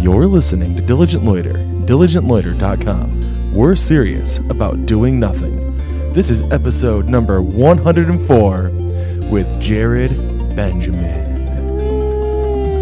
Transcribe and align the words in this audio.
You're 0.00 0.26
listening 0.26 0.74
to 0.76 0.80
Diligent 0.80 1.24
Loiter, 1.24 1.52
diligentloiter.com. 1.84 3.52
We're 3.52 3.76
serious 3.76 4.38
about 4.38 4.86
doing 4.86 5.20
nothing. 5.20 5.76
This 6.14 6.30
is 6.30 6.40
episode 6.50 7.06
number 7.06 7.42
104 7.42 8.70
with 9.30 9.60
Jared 9.60 10.56
Benjamin. 10.56 11.36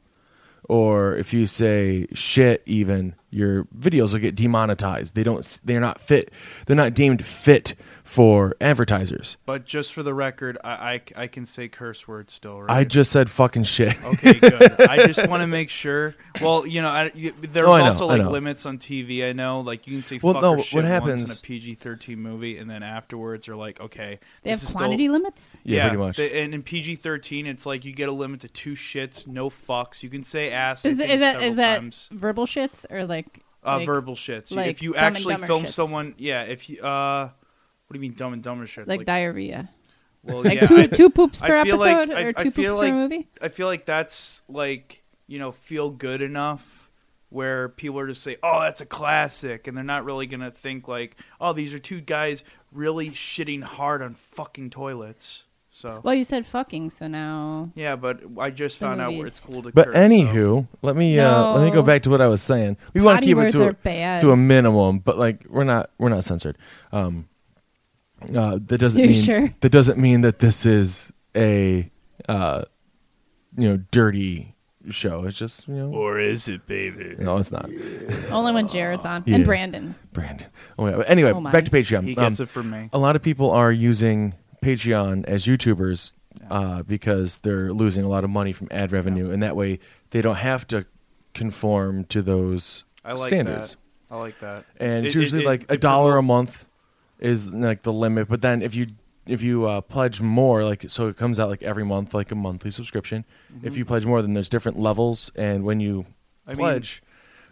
or 0.69 1.17
if 1.17 1.33
you 1.33 1.47
say 1.47 2.07
shit 2.13 2.63
even 2.67 3.15
your 3.31 3.65
videos 3.79 4.13
will 4.13 4.21
get 4.21 4.35
demonetized. 4.35 5.15
They 5.15 5.23
don't 5.23 5.61
they're 5.65 5.81
not 5.81 6.01
fit 6.01 6.33
they're 6.67 6.77
not 6.77 6.95
deemed 6.95 7.25
fit 7.25 7.75
for 8.07 8.55
advertisers 8.61 9.37
But 9.47 9.65
just 9.67 9.93
for 9.93 10.03
the 10.05 10.15
record, 10.15 10.59
I, 10.62 10.71
I, 11.17 11.23
I 11.25 11.27
can 11.27 11.45
say 11.45 11.67
curse 11.69 12.07
words 12.07 12.33
still, 12.33 12.62
right? 12.62 12.71
i 12.71 12.85
just 12.85 13.11
said 13.11 13.29
fucking 13.29 13.65
shit 13.65 14.01
Okay, 14.05 14.35
good. 14.35 14.81
I 14.89 15.06
just 15.06 15.27
want 15.27 15.43
to 15.43 15.47
make 15.49 15.71
sure. 15.71 16.15
Well, 16.41 16.67
you 16.67 16.83
know, 16.83 16.89
I, 16.89 17.11
you, 17.15 17.33
there's 17.43 17.67
Oh, 17.67 17.72
I 17.72 17.78
know, 17.81 17.84
also 17.87 18.05
I 18.05 18.15
like 18.15 18.22
know. 18.22 18.31
limits 18.31 18.65
on 18.65 18.78
TV. 18.78 19.28
I 19.28 19.33
know, 19.33 19.61
like 19.61 19.87
you 19.89 19.94
can 19.94 20.03
say 20.03 20.21
Well, 20.22 20.34
fuck 20.34 20.43
no, 20.43 20.53
or 20.53 20.56
what 20.59 20.65
shit 20.67 20.84
once 21.03 21.22
in 21.22 21.31
a 21.31 21.34
PG-13 21.41 22.17
movie, 22.17 22.59
and 22.59 22.71
then 22.71 22.83
afterwards, 22.84 23.49
are 23.49 23.56
like, 23.56 23.81
okay, 23.81 24.21
They 24.43 24.50
have 24.50 24.61
this 24.61 24.71
is 24.71 24.77
quantity 24.77 25.05
still, 25.06 25.12
limits. 25.15 25.56
yeah, 25.65 25.88
pretty 25.88 25.97
much 26.03 26.17
the- 26.19 26.33
and 26.37 26.55
in 26.55 26.62
PG-13, 26.62 27.47
it's 27.47 27.67
like 27.67 27.84
you 27.84 27.93
get 27.93 28.09
a 28.09 28.12
limit 28.12 28.41
to 28.43 28.49
two 28.49 28.75
shits, 28.75 29.27
no 29.27 29.50
fucks. 29.50 30.03
You 30.05 30.11
can 30.11 30.23
say 30.23 30.53
ass. 30.53 30.87
I 30.87 30.91
Is, 30.91 30.97
think, 30.97 31.09
the, 31.09 31.15
is 31.15 31.21
that 31.21 31.33
several 31.33 31.50
is 31.50 31.56
that 31.56 31.77
times. 31.81 32.09
verbal 32.12 32.47
shits 32.47 32.87
or 32.88 33.05
like, 33.05 33.43
uh, 33.65 33.78
like, 33.78 33.87
verbal 33.87 34.15
shits? 34.15 34.55
like 34.55 34.69
if 34.69 34.81
you 34.81 34.93
Dumb 34.93 35.05
and 35.05 35.17
actually 35.17 35.34
Dumber 35.34 35.47
film 35.49 35.65
shits? 35.65 35.71
someone, 35.71 36.15
yeah. 36.19 36.43
If 36.44 36.71
you, 36.71 36.81
uh, 36.81 37.31
what 37.87 37.95
do 37.95 37.99
you 37.99 38.01
mean, 38.01 38.15
dumb 38.15 38.33
and 38.33 38.43
dumber 38.43 38.67
shits? 38.67 38.87
like, 38.89 39.05
diarrhea? 39.05 39.71
well, 40.23 40.43
Like 40.43 40.55
yeah, 40.61 40.67
two 40.67 40.77
I- 40.79 40.87
two 41.01 41.11
poops 41.11 41.41
per 41.41 41.57
I 41.59 41.65
feel 41.65 41.83
episode 41.83 42.09
like- 42.09 42.19
I- 42.19 42.25
or 42.25 42.33
I 42.37 42.43
two 42.45 42.51
feel 42.51 42.75
poops 42.75 42.83
like- 42.83 42.91
per 42.93 42.97
movie? 42.97 43.29
I 43.43 43.49
feel 43.49 43.67
like 43.67 43.85
that's 43.87 44.43
like 44.49 45.03
you 45.29 45.39
know 45.39 45.53
feel 45.53 45.91
good 45.91 46.23
enough 46.23 46.91
where 47.29 47.69
people 47.69 47.99
are 47.99 48.07
just 48.07 48.23
say, 48.23 48.37
"Oh, 48.43 48.61
that's 48.61 48.81
a 48.81 48.87
classic," 48.87 49.67
and 49.67 49.77
they're 49.77 49.83
not 49.85 50.05
really 50.05 50.27
gonna 50.27 50.51
think 50.51 50.87
like, 50.89 51.17
"Oh, 51.41 51.53
these 51.53 51.75
are 51.75 51.79
two 51.81 52.01
guys 52.01 52.45
really 52.73 53.11
shitting 53.11 53.63
hard 53.63 54.01
on 54.03 54.15
fucking 54.15 54.71
toilets." 54.71 55.43
So 55.69 56.01
Well, 56.03 56.15
you 56.15 56.25
said 56.25 56.47
fucking, 56.47 56.91
so 56.91 57.07
now 57.07 57.71
yeah, 57.75 57.97
but 57.97 58.21
I 58.39 58.51
just 58.51 58.79
The 58.79 58.87
found 58.87 59.01
out 59.01 59.13
where 59.15 59.27
it's 59.27 59.41
cool 59.41 59.63
to. 59.65 59.73
but 59.73 59.87
curse, 59.87 59.95
so- 59.95 60.01
anywho 60.01 60.69
let 60.83 60.97
me 60.97 61.19
uh 61.19 61.53
let 61.55 61.65
me 61.65 61.71
go 61.71 61.83
back 61.83 62.03
to 62.05 62.11
what 62.11 62.21
i 62.23 62.27
was 62.29 62.41
saying 62.43 62.77
we 62.95 63.01
want 63.03 63.21
to 63.21 63.27
keep 63.27 63.37
it 63.37 63.51
to 63.51 63.69
a, 63.69 63.73
bad. 63.75 64.21
to 64.21 64.31
a 64.31 64.37
minimum 64.37 65.01
but 65.01 65.19
like 65.19 65.45
we're 65.51 65.65
not 65.65 65.91
we're 65.99 66.09
not 66.09 66.25
censored 66.25 66.57
um 66.93 67.29
uh 68.34 68.59
that 68.66 68.78
doesn't 68.78 69.00
You 69.00 69.09
mean 69.09 69.22
sure? 69.22 69.54
that 69.60 69.70
doesn't 69.70 69.98
mean 69.98 70.20
that 70.22 70.38
this 70.38 70.66
is 70.66 71.12
a 71.37 71.91
uh 72.28 72.64
you 73.56 73.69
know 73.69 73.76
dirty 73.91 74.54
show 74.91 75.25
it's 75.25 75.37
just 75.37 75.66
you 75.69 75.75
know 75.75 75.91
or 75.92 76.19
is 76.20 76.47
it, 76.48 76.64
baby? 76.66 77.16
no 77.19 77.37
it's 77.38 77.50
not 77.50 77.69
Only 78.31 78.53
when 78.53 78.69
Jared's 78.69 79.04
on 79.04 79.25
Yeah. 79.26 79.37
and 79.37 79.44
Brandon. 79.44 79.94
brandon 80.12 80.47
oh, 80.78 80.87
yeah. 80.88 81.03
anyway 81.06 81.32
Oh, 81.32 81.41
my. 81.41 81.50
back 81.53 81.64
to 81.64 81.70
patreon 81.70 82.04
He 82.04 82.16
Um, 82.16 82.25
gets 82.25 82.41
it 82.41 82.48
from 82.48 82.70
me. 82.70 82.88
a 82.92 82.98
lot 82.98 83.16
of 83.16 83.22
people 83.22 83.50
are 83.50 83.72
using 83.72 84.34
patreon 84.62 85.25
as 85.26 85.44
youtubers 85.47 86.12
uh, 86.50 86.82
because 86.84 87.38
they're 87.38 87.72
losing 87.72 88.04
a 88.04 88.08
lot 88.08 88.22
of 88.22 88.31
money 88.31 88.53
from 88.53 88.69
ad 88.70 88.93
revenue 88.93 89.31
and 89.31 89.43
that 89.43 89.56
way 89.56 89.78
they 90.10 90.22
don't 90.22 90.37
have 90.37 90.66
to 90.69 90.87
conform 91.34 92.04
to 92.04 92.22
those 92.22 92.84
I 93.04 93.12
like 93.14 93.28
standards 93.28 93.76
that. 94.08 94.14
I 94.14 94.19
like 94.19 94.38
that. 94.41 94.64
and 94.78 95.04
It- 95.04 95.08
it's 95.08 95.16
it- 95.16 95.19
usually 95.19 95.43
it- 95.43 95.47
like 95.47 95.69
a 95.70 95.75
it 95.75 95.81
dollar 95.81 96.12
a 96.12 96.14
promote- 96.16 96.25
month 96.26 96.66
is 97.19 97.53
like 97.53 97.82
the 97.82 97.93
limit 97.93 98.28
but 98.28 98.43
then 98.43 98.62
if 98.62 98.75
you 98.75 98.87
if 99.27 99.43
you 99.43 99.65
uh, 99.66 99.81
pledge 99.81 100.21
more 100.21 100.65
like 100.65 100.84
so 100.88 101.09
it 101.09 101.16
comes 101.16 101.41
out 101.41 101.49
like 101.49 101.62
every 101.62 101.84
month 101.84 102.15
like 102.15 102.31
a 102.31 102.34
monthly 102.34 102.71
subscription 102.71 103.25
if 103.62 103.77
you 103.77 103.84
pledge 103.84 104.04
more 104.06 104.22
then 104.22 104.34
there's 104.34 104.49
different 104.49 104.78
levels 104.78 105.31
and 105.37 105.65
when 105.65 105.81
you 105.81 106.03
Mm-hmm. 106.03 106.50
I 106.50 106.53
mean- 106.53 106.59
pledge 106.59 107.03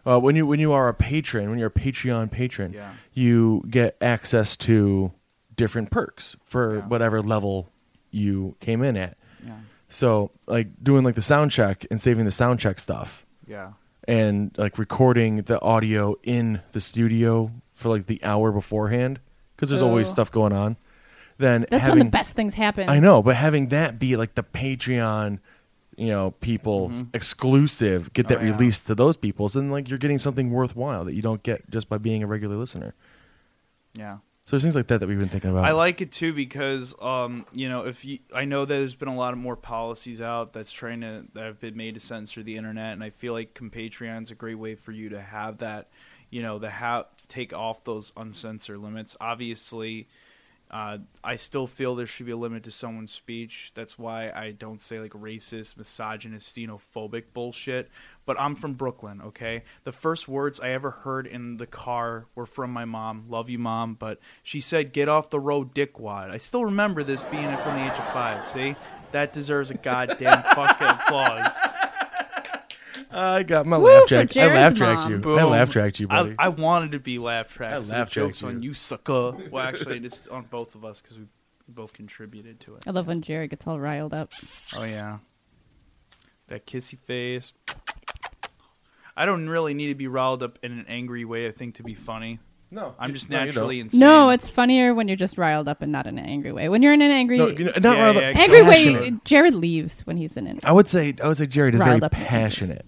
uh, 0.06 0.20
when 0.20 0.36
you 0.36 0.46
when 0.46 0.60
you 0.60 0.72
are 0.72 0.88
a 0.88 0.94
patron 0.94 1.50
when 1.50 1.58
you're 1.58 1.68
a 1.68 1.70
patreon 1.70 2.30
patron 2.30 2.72
Yeah. 2.72 2.92
you 3.12 3.64
get 3.68 3.96
access 4.00 4.56
to 4.58 5.10
different 5.56 5.90
perks 5.90 6.36
for 6.44 6.76
Yeah. 6.76 6.80
whatever 6.82 7.20
level 7.22 7.70
you 8.12 8.54
came 8.60 8.82
in 8.82 8.96
at 8.96 9.16
Yeah. 9.44 9.52
so 9.88 10.30
like 10.46 10.68
doing 10.82 11.02
like 11.04 11.14
the 11.16 11.22
sound 11.22 11.50
check 11.50 11.86
and 11.90 12.00
saving 12.00 12.24
the 12.24 12.30
sound 12.30 12.60
check 12.60 12.78
stuff 12.78 13.26
Yeah. 13.48 13.72
and 14.06 14.52
like 14.56 14.78
recording 14.78 15.42
the 15.42 15.60
audio 15.60 16.14
in 16.22 16.60
the 16.72 16.80
studio 16.80 17.50
for 17.72 17.88
like 17.88 18.06
the 18.06 18.22
hour 18.22 18.52
beforehand 18.52 19.18
because 19.54 19.70
there's 19.70 19.82
always 19.82 20.08
stuff 20.08 20.30
going 20.30 20.52
on. 20.52 20.76
Then 21.38 21.66
That's 21.70 21.82
having 21.82 21.98
when 21.98 22.06
the 22.06 22.10
best 22.10 22.36
things 22.36 22.54
happen. 22.54 22.88
I 22.88 23.00
know, 23.00 23.22
but 23.22 23.36
having 23.36 23.68
that 23.68 23.98
be 23.98 24.16
like 24.16 24.34
the 24.34 24.44
Patreon, 24.44 25.40
you 25.96 26.08
know, 26.08 26.30
people 26.30 26.90
mm-hmm. 26.90 27.02
exclusive, 27.12 28.12
get 28.12 28.28
that 28.28 28.38
Oh, 28.38 28.42
yeah. 28.42 28.52
released 28.52 28.86
to 28.86 28.94
those 28.94 29.16
people, 29.16 29.50
and 29.54 29.72
like 29.72 29.88
you're 29.88 29.98
getting 29.98 30.18
something 30.18 30.50
worthwhile 30.50 31.04
that 31.04 31.14
you 31.14 31.22
don't 31.22 31.42
get 31.42 31.68
just 31.70 31.88
by 31.88 31.98
being 31.98 32.22
a 32.22 32.26
regular 32.26 32.56
listener. 32.56 32.94
Yeah. 33.94 34.18
So 34.46 34.50
there's 34.50 34.62
things 34.62 34.76
like 34.76 34.88
that 34.88 35.00
that 35.00 35.08
we've 35.08 35.18
been 35.18 35.30
thinking 35.30 35.50
about. 35.50 35.64
I 35.64 35.72
like 35.72 36.02
it 36.02 36.12
too 36.12 36.34
because 36.34 36.94
um, 37.00 37.46
you 37.52 37.68
know 37.68 37.86
if 37.86 38.04
you 38.04 38.18
I 38.34 38.44
know 38.44 38.66
that 38.66 38.74
there's 38.74 38.94
been 38.94 39.08
a 39.08 39.16
lot 39.16 39.32
of 39.32 39.38
more 39.38 39.56
policies 39.56 40.20
out 40.20 40.52
that's 40.52 40.70
trying 40.70 41.00
to 41.00 41.24
that 41.32 41.44
have 41.44 41.60
been 41.60 41.76
made 41.76 41.94
to 41.94 42.00
censor 42.00 42.42
the 42.42 42.56
internet 42.56 42.92
and 42.92 43.02
I 43.02 43.08
feel 43.08 43.32
like 43.32 43.54
Compatreon's 43.54 44.30
a 44.30 44.34
great 44.34 44.56
way 44.58 44.74
for 44.74 44.92
you 44.92 45.08
to 45.10 45.20
have 45.20 45.58
that 45.58 45.88
you 46.28 46.42
know 46.42 46.58
the 46.58 46.68
have 46.68 47.06
take 47.28 47.54
off 47.54 47.84
those 47.84 48.12
uncensor 48.18 48.76
limits 48.76 49.16
obviously 49.18 50.08
uh, 50.70 50.98
I 51.22 51.36
still 51.36 51.68
feel 51.68 51.94
there 51.94 52.06
should 52.06 52.26
be 52.26 52.32
a 52.32 52.36
limit 52.36 52.64
to 52.64 52.70
someone's 52.72 53.12
speech. 53.12 53.70
That's 53.74 53.96
why 53.96 54.32
I 54.34 54.50
don't 54.50 54.82
say 54.82 54.98
like 54.98 55.12
racist, 55.12 55.76
misogynist, 55.76 56.56
xenophobic 56.56 57.26
bullshit. 57.32 57.90
But 58.26 58.40
I'm 58.40 58.54
from 58.54 58.72
Brooklyn, 58.74 59.20
okay? 59.20 59.64
The 59.84 59.92
first 59.92 60.28
words 60.28 60.58
I 60.58 60.70
ever 60.70 60.90
heard 60.90 61.26
in 61.26 61.58
the 61.58 61.66
car 61.66 62.26
were 62.34 62.46
from 62.46 62.70
my 62.70 62.84
mom. 62.86 63.24
Love 63.28 63.50
you, 63.50 63.58
mom. 63.58 63.94
But 63.94 64.18
she 64.42 64.60
said, 64.60 64.92
"Get 64.94 65.08
off 65.08 65.28
the 65.30 65.40
road, 65.40 65.74
dickwad." 65.74 66.30
I 66.30 66.38
still 66.38 66.64
remember 66.64 67.02
this 67.04 67.22
being 67.24 67.44
it 67.44 67.60
from 67.60 67.76
the 67.76 67.84
age 67.84 67.98
of 67.98 68.12
five. 68.12 68.48
See, 68.48 68.76
that 69.12 69.32
deserves 69.34 69.70
a 69.70 69.74
goddamn 69.74 70.42
fucking 70.54 70.86
applause. 70.86 71.52
I 73.10 73.42
got 73.44 73.66
my 73.66 73.78
Woo 73.78 73.86
laugh 73.86 74.06
track. 74.08 74.36
I 74.36 74.46
laugh 74.46 74.74
tracked 74.74 75.08
mom. 75.08 75.22
you. 75.22 75.36
I 75.38 75.44
laugh 75.44 75.70
tracked 75.70 76.00
you, 76.00 76.06
I, 76.10 76.22
buddy. 76.22 76.34
I 76.38 76.48
wanted 76.48 76.92
to 76.92 76.98
be 76.98 77.18
laugh 77.18 77.48
tracked. 77.52 77.72
I 77.72 77.76
tracks. 77.76 77.90
laugh 77.90 78.08
The 78.08 78.14
joke's 78.14 78.38
tracked 78.40 78.54
on 78.56 78.62
you. 78.62 78.70
you, 78.70 78.74
sucker. 78.74 79.36
Well, 79.50 79.64
actually, 79.64 79.98
it's 79.98 80.26
on 80.26 80.46
both 80.50 80.74
of 80.74 80.84
us 80.84 81.00
because 81.00 81.18
we 81.18 81.26
both 81.68 81.92
contributed 81.92 82.58
to 82.60 82.76
it. 82.76 82.84
I 82.86 82.90
love 82.90 83.06
when 83.06 83.22
Jared 83.22 83.50
gets 83.50 83.66
all 83.66 83.78
riled 83.78 84.14
up. 84.14 84.32
Oh 84.76 84.84
yeah, 84.84 85.18
that 86.48 86.66
kissy 86.66 86.98
face. 86.98 87.52
I 89.16 89.26
don't 89.26 89.48
really 89.48 89.74
need 89.74 89.88
to 89.88 89.94
be 89.94 90.06
riled 90.08 90.42
up 90.42 90.58
in 90.62 90.72
an 90.72 90.84
angry 90.88 91.24
way. 91.24 91.46
I 91.46 91.52
think 91.52 91.76
to 91.76 91.82
be 91.82 91.94
funny. 91.94 92.40
no, 92.70 92.94
I'm 92.98 93.12
just 93.12 93.30
naturally 93.30 93.76
don't. 93.76 93.86
insane. 93.86 94.00
No, 94.00 94.30
it's 94.30 94.48
funnier 94.50 94.92
when 94.94 95.06
you're 95.06 95.16
just 95.16 95.38
riled 95.38 95.68
up 95.68 95.82
and 95.82 95.92
not 95.92 96.06
in 96.06 96.18
an 96.18 96.24
angry 96.26 96.50
way. 96.52 96.68
When 96.68 96.82
you're 96.82 96.92
in 96.92 97.02
an 97.02 97.12
angry, 97.12 97.38
No, 97.38 97.46
you 97.46 97.66
know, 97.66 97.72
not 97.80 97.96
Yeah, 97.96 98.04
rather 98.04 98.20
yeah, 98.20 98.32
angry 98.34 98.62
passionate. 98.62 99.00
way, 99.02 99.12
Jared 99.24 99.54
leaves 99.54 100.00
when 100.06 100.16
he's 100.16 100.36
in 100.36 100.46
an. 100.48 100.60
I 100.64 100.72
would 100.72 100.88
say 100.88 101.14
I 101.22 101.28
would 101.28 101.36
say 101.36 101.46
Jared 101.46 101.74
is 101.76 101.80
Riled 101.80 102.00
very 102.00 102.06
up 102.06 102.12
passionate, 102.12 102.86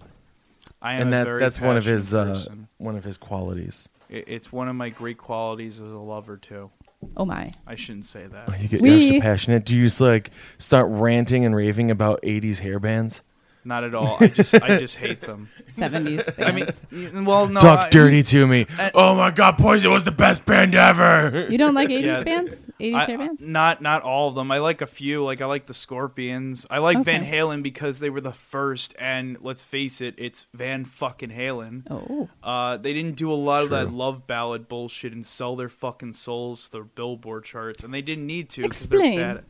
I 0.81 0.95
am 0.95 1.01
and 1.03 1.07
a 1.09 1.11
that 1.11 1.23
very 1.25 1.39
that's 1.39 1.61
one 1.61 1.77
of 1.77 1.85
his 1.85 2.11
passionate 2.11 2.31
uh, 2.31 2.33
person. 2.33 2.67
one 2.77 2.95
of 2.97 3.03
his 3.05 3.17
qualities. 3.17 3.87
It- 4.09 4.25
It's 4.27 4.51
one 4.51 4.67
of 4.67 4.75
my 4.75 4.89
great 4.89 5.17
qualities 5.17 5.79
as 5.79 5.89
a 5.89 5.97
lover 5.97 6.35
too. 6.37 6.69
Oh 7.15 7.25
my! 7.25 7.53
I 7.67 7.75
shouldn't 7.75 8.05
say 8.05 8.25
that. 8.27 8.61
You 8.61 8.67
get 8.67 8.81
We- 8.81 9.05
extra 9.07 9.21
passionate. 9.21 9.65
Do 9.65 9.77
you 9.77 9.83
just 9.85 10.01
like 10.01 10.31
start 10.57 10.87
ranting 10.89 11.45
and 11.45 11.55
raving 11.55 11.89
about 11.91 12.21
'80s 12.23 12.59
hair 12.59 12.79
bands? 12.79 13.21
Not 13.67 13.83
at 13.83 13.93
all. 13.93 14.15
I 14.21 14.27
just 14.29 14.53
I 14.55 14.77
just 14.79 14.95
hate 14.95 15.19
them. 15.19 15.49
Seventies. 15.73 16.21
I 16.37 16.51
mean, 16.53 17.25
well, 17.25 17.49
no. 17.49 17.59
Talk 17.59 17.79
I- 17.79 17.89
dirty 17.89 18.23
to 18.23 18.47
me. 18.47 18.65
I- 18.79 18.91
oh 18.95 19.13
my 19.13 19.29
God, 19.29 19.57
Poison 19.57 19.91
was 19.91 20.05
the 20.05 20.11
best 20.13 20.45
band 20.45 20.73
ever. 20.73 21.47
you 21.49 21.57
don't 21.57 21.73
like 21.73 21.89
eighties 21.97 22.05
Yeah. 22.05 22.23
bands? 22.23 22.55
Eighties 22.79 23.17
bands? 23.17 23.41
Not 23.41 23.81
not 23.81 24.03
all 24.03 24.29
of 24.29 24.35
them. 24.35 24.49
I 24.53 24.59
like 24.59 24.79
a 24.81 24.87
few. 24.87 25.21
Like 25.25 25.41
I 25.41 25.47
like 25.47 25.65
the 25.65 25.73
Scorpions. 25.73 26.65
I 26.69 26.77
like 26.77 27.03
Van 27.03 27.25
Halen 27.25 27.61
because 27.61 27.99
they 27.99 28.09
were 28.09 28.21
the 28.21 28.31
first. 28.31 28.95
And 28.97 29.37
let's 29.41 29.63
face 29.63 29.99
it, 29.99 30.15
it's 30.17 30.47
Van 30.53 30.85
fucking 30.85 31.31
Halen. 31.31 31.83
Oh, 31.89 32.29
Uh, 32.41 32.77
they 32.77 32.93
didn't 32.93 33.17
do 33.17 33.29
a 33.29 33.35
lot 33.35 33.63
of 33.63 33.69
that 33.71 33.91
love 33.91 34.27
ballad 34.27 34.69
bullshit 34.69 35.11
and 35.11 35.25
sell 35.25 35.57
their 35.57 35.67
fucking 35.69 36.13
souls 36.13 36.65
to 36.67 36.71
their 36.71 36.83
Billboard 36.85 37.43
charts, 37.43 37.83
and 37.83 37.93
they 37.93 38.01
didn't 38.01 38.25
need 38.25 38.49
to 38.51 38.61
because 38.61 38.87
they're 38.87 38.99
Explain. 38.99 39.19
bad. 39.19 39.43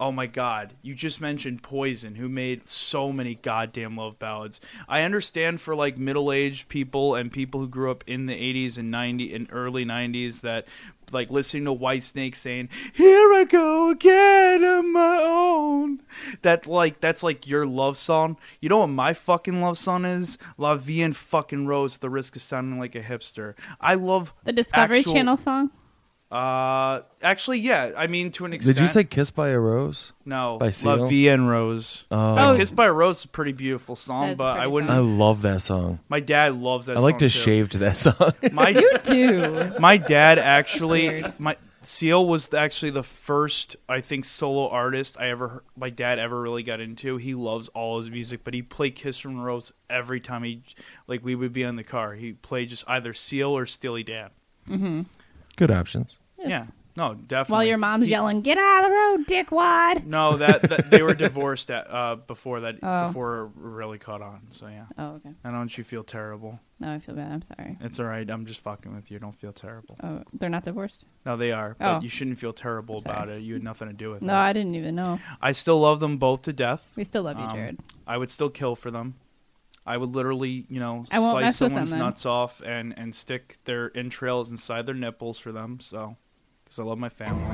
Oh 0.00 0.10
my 0.10 0.26
god, 0.26 0.72
you 0.80 0.94
just 0.94 1.20
mentioned 1.20 1.62
Poison, 1.62 2.14
who 2.14 2.26
made 2.26 2.70
so 2.70 3.12
many 3.12 3.34
goddamn 3.34 3.98
love 3.98 4.18
ballads. 4.18 4.58
I 4.88 5.02
understand 5.02 5.60
for 5.60 5.76
like 5.76 5.98
middle-aged 5.98 6.70
people 6.70 7.14
and 7.14 7.30
people 7.30 7.60
who 7.60 7.68
grew 7.68 7.90
up 7.90 8.02
in 8.06 8.24
the 8.24 8.32
80s 8.32 8.78
and 8.78 8.90
90 8.90 9.34
and 9.34 9.46
early 9.52 9.84
90s 9.84 10.40
that 10.40 10.66
like 11.12 11.30
listening 11.30 11.66
to 11.66 11.74
Whitesnake 11.74 12.34
saying, 12.34 12.70
"Here 12.94 13.30
I 13.34 13.44
go 13.44 13.90
again 13.90 14.64
on 14.64 14.90
my 14.90 15.18
own." 15.20 16.00
That 16.40 16.66
like 16.66 17.00
that's 17.00 17.22
like 17.22 17.46
your 17.46 17.66
love 17.66 17.98
song. 17.98 18.38
You 18.60 18.70
know 18.70 18.78
what 18.78 18.86
my 18.86 19.12
fucking 19.12 19.60
love 19.60 19.76
song 19.76 20.06
is? 20.06 20.38
La 20.56 20.76
Vie 20.76 21.02
en 21.02 21.12
fucking 21.12 21.66
Rose 21.66 21.96
at 21.96 22.00
the 22.00 22.08
risk 22.08 22.36
of 22.36 22.42
sounding 22.42 22.78
like 22.78 22.94
a 22.94 23.02
hipster. 23.02 23.54
I 23.82 23.94
love 23.94 24.32
the 24.44 24.52
Discovery 24.54 25.00
actual- 25.00 25.12
Channel 25.12 25.36
song. 25.36 25.70
Uh 26.30 27.00
actually 27.22 27.58
yeah, 27.58 27.90
I 27.96 28.06
mean 28.06 28.30
to 28.32 28.44
an 28.44 28.52
extent. 28.52 28.76
Did 28.76 28.82
you 28.82 28.86
say 28.88 29.02
"Kiss 29.02 29.30
by 29.32 29.48
a 29.48 29.58
Rose"? 29.58 30.12
No, 30.24 30.58
By 30.58 30.66
La 30.66 30.70
Seal? 30.70 31.08
Vie 31.08 31.28
en 31.28 31.46
Rose. 31.46 32.04
Oh, 32.10 32.50
Oh. 32.52 32.56
Kiss 32.56 32.70
by 32.70 32.86
a 32.86 32.92
Rose 32.92 33.18
is 33.18 33.24
a 33.24 33.28
pretty 33.28 33.50
beautiful 33.50 33.96
song, 33.96 34.28
is 34.28 34.32
a 34.34 34.36
but 34.36 34.60
I 34.60 34.68
wouldn't. 34.68 34.92
I 34.92 34.98
love 34.98 35.42
that 35.42 35.60
song. 35.60 35.98
My 36.08 36.20
dad 36.20 36.54
loves 36.54 36.86
that. 36.86 36.96
I 36.96 37.00
like 37.00 37.14
song 37.14 37.18
to 37.18 37.24
too. 37.26 37.28
shave 37.30 37.68
to 37.70 37.78
that 37.78 37.96
song. 37.96 38.14
My 38.52 38.68
You 38.80 38.92
do. 39.02 39.72
my 39.80 39.96
dad 39.96 40.38
actually 40.38 41.08
weird. 41.08 41.40
my 41.40 41.56
Seal 41.82 42.24
was 42.26 42.52
actually 42.54 42.90
the 42.90 43.02
first 43.02 43.74
I 43.88 44.00
think 44.00 44.24
solo 44.24 44.68
artist 44.68 45.16
I 45.18 45.30
ever 45.30 45.64
my 45.76 45.90
dad 45.90 46.20
ever 46.20 46.40
really 46.40 46.62
got 46.62 46.78
into. 46.78 47.16
He 47.16 47.34
loves 47.34 47.66
all 47.68 47.96
his 47.98 48.08
music, 48.08 48.42
but 48.44 48.54
he 48.54 48.62
played 48.62 48.94
Kiss 48.94 49.18
from 49.18 49.40
a 49.40 49.42
Rose 49.42 49.72
every 49.88 50.20
time 50.20 50.44
he 50.44 50.62
like 51.08 51.24
we 51.24 51.34
would 51.34 51.52
be 51.52 51.64
in 51.64 51.74
the 51.74 51.82
car. 51.82 52.14
He 52.14 52.34
played 52.34 52.68
just 52.68 52.84
either 52.88 53.12
Seal 53.14 53.48
or 53.56 53.66
Steely 53.66 54.04
Dan. 54.04 54.30
Good 55.60 55.70
options. 55.70 56.18
Yes. 56.38 56.48
Yeah. 56.48 56.66
No, 56.96 57.14
definitely. 57.14 57.52
While 57.52 57.64
your 57.64 57.78
mom's 57.78 58.06
He- 58.06 58.10
yelling, 58.10 58.40
"Get 58.42 58.58
out 58.58 58.82
of 58.84 58.90
the 58.90 58.90
road, 58.90 59.26
dickwad!" 59.28 60.04
No, 60.06 60.36
that, 60.38 60.62
that 60.62 60.90
they 60.90 61.02
were 61.02 61.14
divorced 61.28 61.70
at, 61.70 61.88
uh, 61.88 62.16
before 62.16 62.60
that 62.60 62.78
Oh. 62.82 63.06
before 63.06 63.44
it 63.44 63.50
really 63.54 63.98
caught 63.98 64.20
on. 64.22 64.40
So 64.50 64.66
yeah. 64.66 64.86
Oh, 64.98 65.14
okay. 65.16 65.30
I 65.44 65.50
don't 65.52 65.78
you 65.78 65.84
feel 65.84 66.02
terrible. 66.02 66.58
No, 66.80 66.92
I 66.92 66.98
feel 66.98 67.14
bad. 67.14 67.30
I'm 67.30 67.42
sorry. 67.42 67.78
It's 67.80 68.00
all 68.00 68.06
right. 68.06 68.28
I'm 68.28 68.44
just 68.44 68.60
fucking 68.60 68.92
with 68.94 69.10
you. 69.10 69.18
Don't 69.20 69.36
feel 69.36 69.52
terrible. 69.52 69.96
Oh, 70.02 70.24
they're 70.32 70.48
not 70.50 70.64
divorced. 70.64 71.04
No, 71.24 71.36
they 71.36 71.52
are, 71.52 71.76
but 71.78 71.98
Oh. 71.98 72.00
you 72.00 72.08
shouldn't 72.08 72.38
feel 72.40 72.52
terrible 72.52 73.00
Sorry. 73.02 73.14
about 73.14 73.28
it. 73.28 73.42
You 73.42 73.54
had 73.54 73.62
nothing 73.62 73.86
to 73.88 73.94
do 73.94 74.10
with 74.10 74.22
it. 74.22 74.26
No, 74.26 74.34
it. 74.34 74.38
I 74.38 74.52
didn't 74.52 74.74
even 74.74 74.94
know. 74.96 75.20
I 75.40 75.52
still 75.52 75.78
love 75.80 76.00
them 76.00 76.16
both 76.18 76.42
to 76.42 76.52
death. 76.52 76.90
We 76.96 77.04
still 77.04 77.22
love 77.22 77.38
you, 77.38 77.44
Um, 77.44 77.54
Jared. 77.54 77.78
I 78.06 78.16
would 78.16 78.30
still 78.30 78.50
kill 78.50 78.74
for 78.74 78.90
them. 78.90 79.14
I 79.86 79.96
would 79.96 80.14
literally, 80.14 80.66
you 80.68 80.78
know, 80.80 81.04
I 81.10 81.18
slice 81.18 81.42
mess 81.42 81.60
with 81.60 81.72
them, 81.72 81.86
someone's 81.86 81.92
nuts 81.94 82.26
off 82.26 82.60
and 82.64 82.96
and 82.98 83.14
stick 83.14 83.58
their 83.64 83.90
entrails 83.96 84.50
inside 84.50 84.86
their 84.86 84.94
nipples 84.94 85.38
for 85.38 85.52
them. 85.52 85.80
So, 85.80 86.16
because 86.64 86.78
I 86.78 86.82
love 86.82 86.98
my 86.98 87.08
family. 87.08 87.44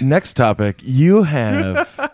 Next 0.00 0.34
topic. 0.34 0.80
You 0.82 1.22
have 1.24 2.12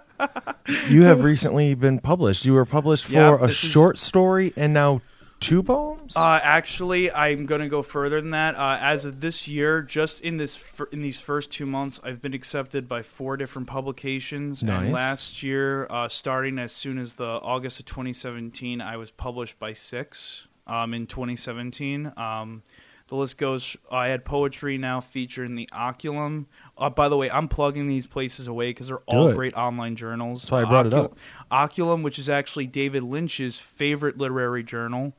you 0.88 1.04
have 1.04 1.22
recently 1.24 1.74
been 1.74 1.98
published. 1.98 2.44
You 2.44 2.54
were 2.54 2.64
published 2.64 3.06
for 3.06 3.12
Yeah, 3.12 3.34
a 3.34 3.46
this 3.48 3.62
is- 3.64 3.70
short 3.70 3.98
story 3.98 4.52
and 4.56 4.72
now 4.72 5.02
two 5.40 5.62
poems. 5.62 5.95
Uh, 6.14 6.40
actually, 6.42 7.10
I'm 7.10 7.46
going 7.46 7.60
to 7.60 7.68
go 7.68 7.82
further 7.82 8.20
than 8.20 8.30
that. 8.30 8.54
Uh, 8.54 8.78
as 8.80 9.04
of 9.04 9.20
this 9.20 9.48
year, 9.48 9.82
just 9.82 10.20
in 10.20 10.36
this 10.36 10.54
fir- 10.54 10.88
in 10.92 11.00
these 11.00 11.20
first 11.20 11.50
two 11.50 11.66
months, 11.66 12.00
I've 12.04 12.20
been 12.20 12.34
accepted 12.34 12.88
by 12.88 13.02
four 13.02 13.36
different 13.36 13.66
publications. 13.66 14.62
Nice. 14.62 14.82
And 14.82 14.92
last 14.92 15.42
year, 15.42 15.86
uh, 15.90 16.08
starting 16.08 16.58
as 16.58 16.72
soon 16.72 16.98
as 16.98 17.14
the 17.14 17.24
August 17.24 17.80
of 17.80 17.86
2017, 17.86 18.80
I 18.80 18.96
was 18.96 19.10
published 19.10 19.58
by 19.58 19.72
six. 19.72 20.46
Um, 20.68 20.94
in 20.94 21.06
2017, 21.06 22.12
um, 22.16 22.64
the 23.08 23.14
list 23.14 23.38
goes. 23.38 23.76
I 23.90 24.08
had 24.08 24.24
poetry 24.24 24.78
now 24.78 25.00
featured 25.00 25.46
in 25.46 25.54
the 25.54 25.68
Occulum. 25.72 26.46
Uh, 26.76 26.90
by 26.90 27.08
the 27.08 27.16
way, 27.16 27.30
I'm 27.30 27.46
plugging 27.46 27.86
these 27.86 28.06
places 28.06 28.48
away 28.48 28.70
because 28.70 28.88
they're 28.88 28.98
all 29.06 29.28
it. 29.28 29.36
great 29.36 29.54
online 29.54 29.94
journals. 29.94 30.42
That's 30.42 30.50
why 30.50 30.62
I 30.62 30.64
brought 30.64 30.86
it 30.86 30.94
up. 30.94 31.16
Occulum, 31.50 32.02
which 32.02 32.18
is 32.18 32.28
actually 32.28 32.66
David 32.66 33.04
Lynch's 33.04 33.58
favorite 33.58 34.18
literary 34.18 34.64
journal. 34.64 35.14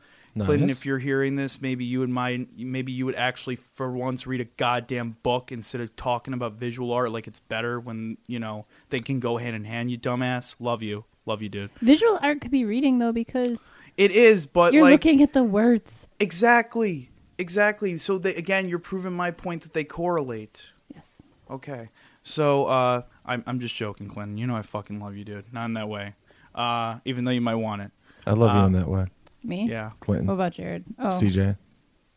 Clinton, 0.46 0.70
if 0.70 0.86
you're 0.86 1.00
hearing 1.00 1.36
this, 1.36 1.62
maybe 1.62 1.86
you 1.86 2.00
would 2.00 2.10
mind. 2.10 2.48
Maybe 2.58 2.92
you 2.92 3.06
would 3.06 3.16
actually, 3.16 3.56
for 3.56 3.92
once, 3.92 4.26
read 4.28 4.42
a 4.42 4.46
goddamn 4.46 5.18
book 5.24 5.52
instead 5.52 5.82
of 5.82 5.96
talking 5.96 6.34
about 6.34 6.54
visual 6.54 6.92
art 6.92 7.12
like 7.12 7.28
it's 7.28 7.40
better 7.40 7.80
when 7.80 8.18
you 8.28 8.40
know 8.40 8.66
they 8.90 9.00
can 9.00 9.20
go 9.20 9.38
hand 9.38 9.56
in 9.56 9.64
hand. 9.66 9.92
You 9.92 9.98
dumbass. 9.98 10.56
Love 10.60 10.82
you, 10.84 11.06
love 11.26 11.42
you, 11.42 11.50
dude. 11.50 11.72
Visual 11.82 12.20
art 12.22 12.42
could 12.42 12.52
be 12.52 12.66
reading 12.66 13.00
though 13.00 13.12
because 13.12 13.60
It 13.98 14.12
is, 14.12 14.46
but 14.46 14.74
you're 14.74 14.84
like 14.84 14.92
looking 14.92 15.22
at 15.22 15.34
the 15.34 15.44
words. 15.44 16.08
exactly, 16.20 17.10
exactly. 17.38 17.98
So 17.98 18.18
they, 18.18 18.36
again, 18.36 18.70
you're 18.70 18.80
proving 18.80 19.14
my 19.14 19.32
point 19.32 19.64
that 19.64 19.74
they 19.74 19.84
correlate. 19.84 20.64
Yes. 20.94 21.12
Okay. 21.50 21.90
So 22.24 22.66
uh, 22.66 23.02
I'm 23.26 23.44
I'm 23.48 23.60
just 23.60 23.76
joking, 23.76 24.08
Clinton. 24.08 24.38
You 24.38 24.48
know 24.48 24.56
I 24.56 24.62
fucking 24.62 25.00
love 25.00 25.16
you, 25.16 25.24
dude. 25.24 25.52
Not 25.54 25.66
in 25.66 25.74
that 25.74 25.90
way. 25.90 26.14
Uh, 26.54 26.98
even 27.06 27.24
though 27.24 27.32
you 27.32 27.42
might 27.42 27.56
want 27.56 27.82
it. 27.84 27.92
I 28.26 28.32
love 28.32 28.54
you 28.56 28.62
uh, 28.62 28.66
in 28.66 28.74
that 28.74 28.90
way, 28.90 29.06
Me? 29.48 29.68
Yeah. 29.70 29.92
Clinton. 30.00 30.28
What 30.28 30.34
about 30.34 30.54
Jared? 30.54 30.84
Oh, 31.00 31.08
CJ. 31.08 31.58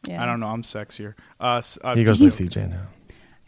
Yeah. 0.09 0.23
I 0.23 0.27
don't 0.27 0.41
know. 0.41 0.49
I'm 0.49 0.63
sexier. 0.63 1.15
Uh, 1.41 1.57
s- 1.59 1.79
I'm 1.85 1.97
He 1.97 2.05
goes 2.05 2.19
just 2.19 2.41
by 2.41 2.47
joking. 2.47 2.69
CJ 2.69 2.71
now. 2.71 2.87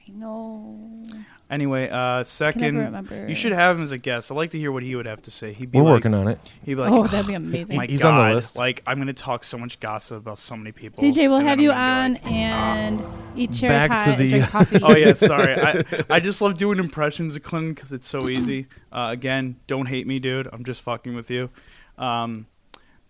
I 0.08 0.10
know. 0.12 1.06
Anyway, 1.50 1.86
uh, 1.90 2.24
second, 2.24 2.78
remember. 2.78 3.28
you 3.28 3.34
should 3.34 3.52
have 3.52 3.76
him 3.76 3.82
as 3.82 3.92
a 3.92 3.98
guest. 3.98 4.30
I'd 4.30 4.36
like 4.36 4.50
to 4.52 4.58
hear 4.58 4.72
what 4.72 4.82
he 4.82 4.94
would 4.96 5.04
have 5.04 5.20
to 5.22 5.30
say. 5.30 5.52
He'd 5.52 5.70
be 5.70 5.78
We're 5.78 5.84
like, 5.84 5.92
working 6.04 6.14
on 6.14 6.28
it. 6.28 6.38
He'd 6.64 6.74
be 6.76 6.80
like, 6.80 6.90
oh, 6.92 7.06
that'd 7.06 7.26
be 7.26 7.34
amazing. 7.34 7.76
my 7.76 7.84
He's 7.86 8.00
God, 8.02 8.18
on 8.18 8.28
the 8.30 8.34
list. 8.36 8.56
Like, 8.56 8.82
I'm 8.86 8.96
gonna 8.98 9.12
talk 9.12 9.44
so 9.44 9.58
much 9.58 9.78
gossip 9.78 10.16
about 10.18 10.38
so 10.38 10.56
many 10.56 10.72
people. 10.72 11.02
CJ, 11.04 11.28
we'll 11.28 11.36
and 11.36 11.48
have 11.48 11.58
then 11.58 11.64
you 11.64 11.70
I'm 11.72 12.14
on 12.14 12.14
gonna 12.14 12.24
be 12.24 12.30
like, 12.30 12.32
and 12.34 13.38
eat 13.38 13.52
cherry 13.52 13.68
Back 13.70 13.90
pie 13.90 14.04
to 14.06 14.10
and 14.12 14.20
the- 14.20 14.28
drink 14.30 14.48
coffee. 14.48 14.80
oh 14.82 14.96
yeah, 14.96 15.12
sorry. 15.12 15.54
I 15.54 15.84
I 16.08 16.20
just 16.20 16.40
love 16.40 16.56
doing 16.56 16.78
impressions 16.78 17.36
of 17.36 17.42
Clinton 17.42 17.74
because 17.74 17.92
it's 17.92 18.08
so 18.08 18.30
easy. 18.30 18.66
Uh, 18.90 19.08
again, 19.12 19.56
don't 19.66 19.86
hate 19.86 20.06
me, 20.06 20.18
dude. 20.20 20.48
I'm 20.54 20.64
just 20.64 20.80
fucking 20.82 21.14
with 21.14 21.30
you. 21.30 21.50
Um, 21.98 22.46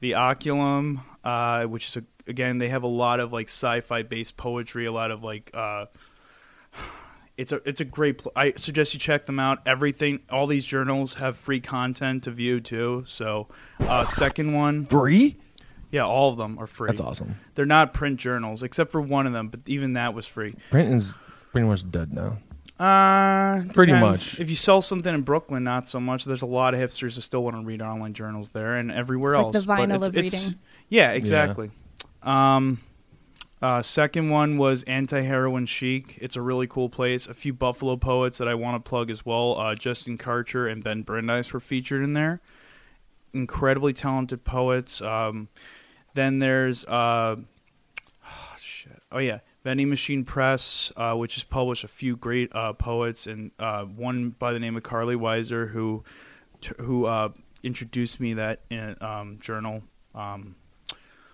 the 0.03 0.11
Occulum, 0.13 1.01
uh, 1.25 1.65
which 1.65 1.87
is 1.89 1.97
a, 1.97 2.05
again, 2.27 2.59
they 2.59 2.69
have 2.69 2.83
a 2.83 2.89
lot 2.89 3.21
of 3.21 3.33
like 3.33 3.47
sci-fi 3.49 4.03
based 4.03 4.37
poetry, 4.37 4.85
a 4.85 4.93
lot 4.93 5.11
of 5.11 5.23
like. 5.25 5.51
Uh, 5.55 5.87
it's 7.39 7.53
a 7.53 7.67
it's 7.67 7.81
a 7.81 7.85
great. 7.85 8.19
Pl- 8.19 8.33
I 8.37 8.53
suggest 8.57 8.93
you 8.93 9.01
check 9.01 9.25
them 9.27 9.39
out. 9.39 9.61
Everything, 9.65 10.21
all 10.29 10.47
these 10.47 10.67
journals 10.67 11.15
have 11.15 11.37
free 11.37 11.61
content 11.61 12.25
to 12.25 12.31
view 12.31 12.61
too. 12.61 13.05
So, 13.07 13.49
uh, 13.81 14.05
second 14.07 14.53
one, 14.53 14.85
Free? 14.87 15.37
yeah, 15.91 16.05
all 16.05 16.31
of 16.31 16.37
them 16.37 16.59
are 16.59 16.67
free. 16.67 16.89
That's 16.89 17.01
awesome. 17.01 17.37
They're 17.55 17.65
not 17.65 17.95
print 17.95 18.19
journals, 18.21 18.63
except 18.63 18.91
for 18.93 19.01
one 19.01 19.27
of 19.27 19.33
them, 19.33 19.49
but 19.49 19.61
even 19.67 19.93
that 19.95 20.15
was 20.15 20.27
free. 20.27 20.55
Brenton's 20.71 21.15
pretty 21.53 21.67
much 21.67 21.89
dead 21.91 22.13
now. 22.13 22.39
Uh, 22.83 23.63
Pretty 23.73 23.93
depends. 23.93 24.33
much. 24.33 24.41
If 24.41 24.51
you 24.51 24.57
sell 24.57 24.83
something 24.83 25.15
in 25.15 25.23
Brooklyn, 25.23 25.63
not 25.65 25.87
so 25.87 26.01
much. 26.01 26.25
There's 26.25 26.43
a 26.43 26.47
lot 26.47 26.75
of 26.75 26.81
hipsters 26.81 27.15
that 27.15 27.23
still 27.23 27.45
want 27.45 27.57
to 27.57 27.63
read 27.63 27.81
online 27.81 28.13
journals 28.13 28.51
there 28.51 28.77
and 28.77 28.91
everywhere 28.91 29.35
It's 29.35 29.39
else. 29.43 29.55
like 29.55 29.63
the 29.63 29.67
but 29.69 29.79
vinyl 29.79 29.95
it's- 29.97 30.09
of 30.09 30.17
it's- 30.17 30.45
reading. 30.47 30.59
Yeah, 30.89 31.11
exactly. 31.13 31.71
Um, 32.23 32.81
uh, 33.63 33.83
second 33.83 34.29
one 34.31 34.59
was 34.59 34.83
Anti 34.85 35.21
Heroin 35.23 35.67
Chic. 35.67 36.19
It's 36.21 36.35
a 36.35 36.43
really 36.43 36.67
cool 36.67 36.89
place. 36.89 37.29
A 37.29 37.35
few 37.35 37.53
Buffalo 37.53 37.97
poets 37.97 38.39
that 38.39 38.49
I 38.49 38.55
want 38.55 38.83
to 38.85 38.89
plug 38.89 39.11
as 39.11 39.25
well. 39.25 39.59
Uh, 39.59 39.75
Justin 39.77 40.19
Karcher 40.19 40.71
and 40.71 40.83
Ben 40.83 41.03
Brandeis 41.03 41.53
were 41.53 41.61
featured 41.61 42.03
in 42.03 42.13
there. 42.15 42.41
incredibly 43.33 43.93
talented 43.95 44.45
poets. 44.45 45.01
Um, 45.01 45.49
then 46.15 46.41
there's 46.41 46.85
uh, 46.85 47.37
oh, 48.27 48.57
shit. 48.61 49.01
Oh 49.11 49.19
yeah, 49.19 49.39
Vending 49.65 49.89
Machine 49.89 50.25
Press, 50.25 50.93
uh, 50.97 51.15
which 51.15 51.35
has 51.35 51.45
published 51.45 51.85
a 51.85 51.89
few 51.89 52.17
great 52.17 52.55
uh, 52.55 52.73
poets, 52.73 53.27
and 53.27 53.53
uh, 53.59 53.85
one 53.85 54.31
by 54.31 54.53
the 54.53 54.59
name 54.59 54.77
of 54.77 54.83
Carly 54.83 55.15
Weiser, 55.15 55.71
who 55.71 56.03
t- 56.61 56.75
who 56.79 57.07
uh, 57.07 57.31
introduced 57.63 58.19
me 58.19 58.35
that 58.35 58.61
in 58.71 58.97
um, 59.01 59.39
journal. 59.41 59.83
Um, 60.15 60.57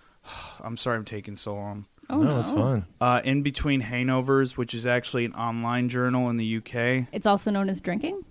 I'm 0.63 0.77
sorry, 0.77 0.97
I'm 0.97 1.05
taking 1.05 1.35
so 1.35 1.55
long. 1.55 1.85
Oh, 2.11 2.21
no, 2.23 2.39
it's 2.39 2.49
fun. 2.49 2.87
Uh, 2.99 3.21
in 3.23 3.43
between 3.43 3.83
hangovers, 3.83 4.57
which 4.57 4.73
is 4.73 4.87
actually 4.87 5.25
an 5.25 5.33
online 5.33 5.89
journal 5.89 6.29
in 6.29 6.37
the 6.37 6.57
UK. 6.57 7.07
It's 7.11 7.27
also 7.27 7.51
known 7.51 7.69
as 7.69 7.81
drinking. 7.81 8.23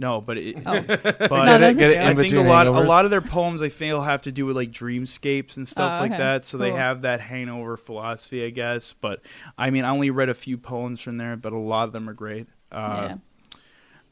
No, 0.00 0.20
but 0.20 0.38
it, 0.38 0.56
Oh, 0.64 0.80
but 0.86 1.20
No, 1.44 1.58
that's 1.58 1.76
Get 1.76 1.90
it 1.90 1.94
okay. 1.98 2.04
I 2.06 2.14
think 2.14 2.18
a 2.18 2.22
between 2.22 2.46
lot 2.46 2.66
a 2.68 2.70
hangovers? 2.70 2.86
lot 2.86 3.04
of 3.04 3.10
their 3.10 3.20
poems 3.20 3.62
I 3.62 3.68
feel 3.68 4.02
have 4.02 4.22
to 4.22 4.32
do 4.32 4.46
with 4.46 4.54
like 4.54 4.70
dreamscapes 4.70 5.56
and 5.56 5.66
stuff 5.66 5.94
Oh, 5.98 6.02
like 6.02 6.12
okay. 6.12 6.18
that. 6.22 6.44
So 6.44 6.56
they 6.56 6.68
Cool. 6.70 6.78
have 6.78 7.02
that 7.02 7.20
hangover 7.20 7.76
philosophy, 7.76 8.44
I 8.44 8.50
guess. 8.50 8.92
But 8.92 9.22
I 9.58 9.70
mean, 9.70 9.84
I 9.84 9.90
only 9.90 10.10
read 10.10 10.28
a 10.28 10.34
few 10.34 10.56
poems 10.56 11.00
from 11.00 11.18
there, 11.18 11.36
but 11.36 11.52
a 11.52 11.58
lot 11.58 11.84
of 11.88 11.92
them 11.92 12.08
are 12.08 12.14
great. 12.14 12.46
Uh, 12.70 13.16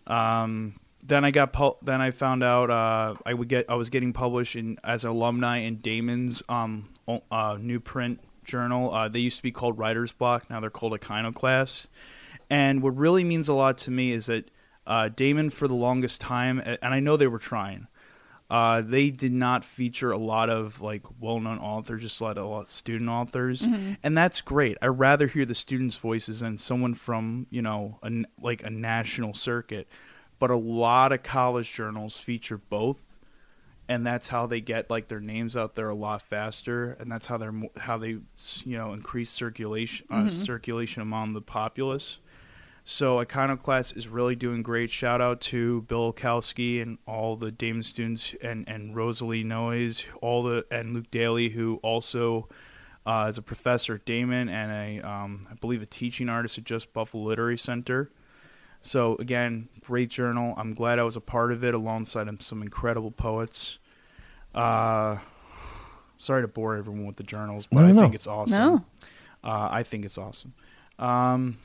Um, 0.07 0.75
then 1.03 1.25
I 1.25 1.31
got 1.31 1.53
pu- 1.53 1.77
then 1.83 2.01
I 2.01 2.11
found 2.11 2.43
out 2.43 2.71
uh, 2.71 3.15
I 3.25 3.35
would 3.35 3.49
get 3.49 3.67
I 3.71 3.75
was 3.75 3.91
getting 3.91 4.13
published 4.13 4.57
in 4.57 4.79
as 4.85 5.05
an 5.05 5.11
alumni 5.11 5.59
in 5.59 5.77
Daemen's 5.77 6.43
um, 6.49 6.89
o- 7.07 7.23
uh, 7.31 7.59
new 7.61 7.79
print 7.81 8.21
journal. 8.45 8.93
Uh, 8.93 9.09
they 9.09 9.21
used 9.21 9.37
to 9.37 9.43
be 9.43 9.53
called 9.53 9.79
Writer's 9.79 10.13
Block. 10.13 10.49
Now 10.51 10.61
they're 10.61 10.71
called 10.71 10.95
Iconoclast. 10.95 11.87
And 12.51 12.83
what 12.83 12.97
really 12.97 13.25
means 13.25 13.49
a 13.49 13.55
lot 13.55 13.79
to 13.79 13.91
me 13.91 14.13
is 14.13 14.27
that 14.27 14.51
uh, 14.87 15.09
Daemen, 15.15 15.51
for 15.53 15.67
the 15.69 15.75
longest 15.75 16.21
time, 16.21 16.61
and 16.65 16.79
I 16.95 17.01
know 17.01 17.17
they 17.17 17.27
were 17.27 17.39
trying. 17.39 17.89
Uh, 18.49 18.81
they 18.81 19.11
did 19.11 19.33
not 19.33 19.65
feature 19.65 20.13
a 20.13 20.17
lot 20.17 20.49
of 20.49 20.81
like 20.81 21.03
well-known 21.19 21.59
authors, 21.59 22.03
just 22.03 22.21
a 22.21 22.25
lot 22.25 22.39
of 22.39 22.45
a 22.45 22.47
lot 22.49 22.63
of 22.63 22.69
student 22.69 23.11
authors, 23.11 23.67
and 24.05 24.17
that's 24.17 24.41
great. 24.41 24.79
I 24.81 24.87
rather 24.87 25.27
hear 25.27 25.45
the 25.45 25.55
students' 25.55 25.97
voices 25.97 26.41
than 26.41 26.57
someone 26.57 26.95
from 26.95 27.49
you 27.51 27.61
know 27.61 27.99
a, 28.05 28.11
like 28.41 28.63
a 28.63 28.71
national 28.71 29.35
circuit. 29.35 29.89
But 30.39 30.51
a 30.51 30.57
lot 30.57 31.13
of 31.13 31.23
college 31.23 31.73
journals 31.73 32.19
feature 32.19 32.59
both, 32.59 33.03
and 33.89 34.07
that's 34.07 34.29
how 34.29 34.47
they 34.47 34.61
get 34.61 34.91
like 34.91 35.09
their 35.09 35.19
names 35.19 35.57
out 35.57 35.75
there 35.75 35.89
a 35.89 35.95
lot 35.95 36.23
faster, 36.23 36.93
and 37.01 37.11
that's 37.11 37.27
how 37.27 37.39
they're 37.39 37.55
how 37.79 37.99
they 37.99 38.19
you 38.65 38.79
know 38.79 38.93
increase 38.93 39.31
circulation 39.31 40.07
uh, 40.11 40.29
circulation 40.29 41.03
among 41.03 41.33
the 41.33 41.41
populace. 41.41 42.19
So 42.89 43.19
Iconoclast 43.19 43.97
is 43.97 44.07
really 44.07 44.37
doing 44.37 44.63
great. 44.63 44.91
Shout 44.91 45.21
out 45.21 45.41
to 45.43 45.83
Bill 45.83 46.13
Kowski 46.13 46.81
and 46.81 46.99
all 47.05 47.35
the 47.35 47.51
Daemen 47.51 47.83
students 47.85 48.33
and, 48.41 48.65
and 48.69 48.95
Rosalie 48.95 49.43
Noyes, 49.43 50.05
all 50.23 50.45
the 50.45 50.65
and 50.71 50.95
Luke 50.95 51.11
Daly, 51.11 51.49
who 51.49 51.81
also 51.83 52.49
uh, 53.05 53.27
is 53.29 53.39
a 53.39 53.43
professor 53.43 53.97
at 53.97 54.05
Daemen 54.07 54.49
and 54.49 54.71
a 55.03 55.09
um, 55.09 55.43
I 55.51 55.55
believe 55.55 55.83
a 55.83 55.87
teaching 55.87 56.29
artist 56.29 56.59
at 56.59 56.65
Just 56.65 56.93
Buffalo 56.93 57.25
Literary 57.25 57.59
Center. 57.59 58.13
So 58.83 59.17
again, 59.17 59.69
great 59.85 60.09
journal. 60.09 60.55
I'm 60.57 60.73
glad 60.73 61.01
I 61.01 61.03
was 61.03 61.17
a 61.17 61.21
part 61.21 61.51
of 61.51 61.65
it 61.65 61.75
alongside 61.75 62.41
some 62.41 62.63
incredible 62.63 63.11
poets. 63.11 63.81
Uh, 64.55 65.19
sorry 66.19 66.43
to 66.43 66.49
bore 66.49 66.77
everyone 66.77 67.05
with 67.05 67.17
the 67.17 67.25
journals, 67.25 67.67
but 67.67 67.81
No, 67.81 67.87
I 67.87 67.93
no, 67.93 68.01
think 68.01 68.15
it's 68.15 68.29
awesome. 68.29 68.59
No. 68.59 68.85
Uh, 69.43 69.69
I 69.73 69.83
think 69.83 70.05
it's 70.05 70.19
awesome. 70.19 70.55
Um, 71.01 71.59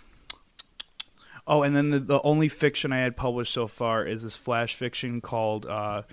oh, 1.47 1.63
and 1.63 1.75
then 1.75 1.89
the, 1.89 1.99
the 1.99 2.21
only 2.21 2.47
fiction 2.47 2.91
I 2.91 2.99
had 2.99 3.15
published 3.15 3.53
so 3.53 3.67
far 3.67 4.05
is 4.05 4.23
this 4.23 4.35
flash 4.35 4.75
fiction 4.75 5.21
called 5.21 5.65
uh, 5.65 6.03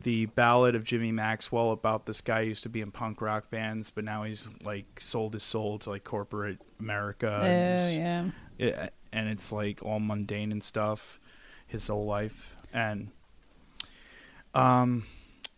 "The 0.00 0.26
Ballad 0.26 0.74
of 0.74 0.84
Jimmy 0.84 1.12
Maxwell" 1.12 1.72
about 1.72 2.06
this 2.06 2.20
guy 2.20 2.42
who 2.42 2.48
used 2.48 2.62
to 2.64 2.68
be 2.68 2.80
in 2.80 2.90
punk 2.90 3.20
rock 3.20 3.50
bands, 3.50 3.90
but 3.90 4.04
now 4.04 4.24
he's 4.24 4.48
like 4.64 5.00
sold 5.00 5.34
his 5.34 5.42
soul 5.42 5.78
to 5.80 5.90
like 5.90 6.04
corporate 6.04 6.58
America. 6.80 7.40
Oh 7.42 7.44
and 7.44 8.32
yeah. 8.58 8.66
it, 8.66 8.94
and 9.12 9.28
it's 9.28 9.52
like 9.52 9.82
all 9.82 10.00
mundane 10.00 10.52
and 10.52 10.62
stuff 10.62 11.18
his 11.66 11.86
whole 11.88 12.06
life 12.06 12.54
and 12.72 13.10
um 14.54 15.04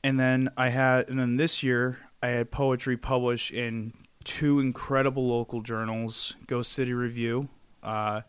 and 0.03 0.19
then 0.19 0.51
i 0.57 0.69
had 0.69 1.09
and 1.09 1.19
then 1.19 1.37
this 1.37 1.63
year 1.63 1.99
i 2.23 2.29
had 2.29 2.51
poetry 2.51 2.97
published 2.97 3.51
in 3.51 3.93
two 4.25 4.61
incredible 4.61 5.29
local 5.29 5.63
journals 5.63 6.37
ghost 6.47 6.73
city 6.73 6.93
review 6.93 7.49
uh 7.83 8.21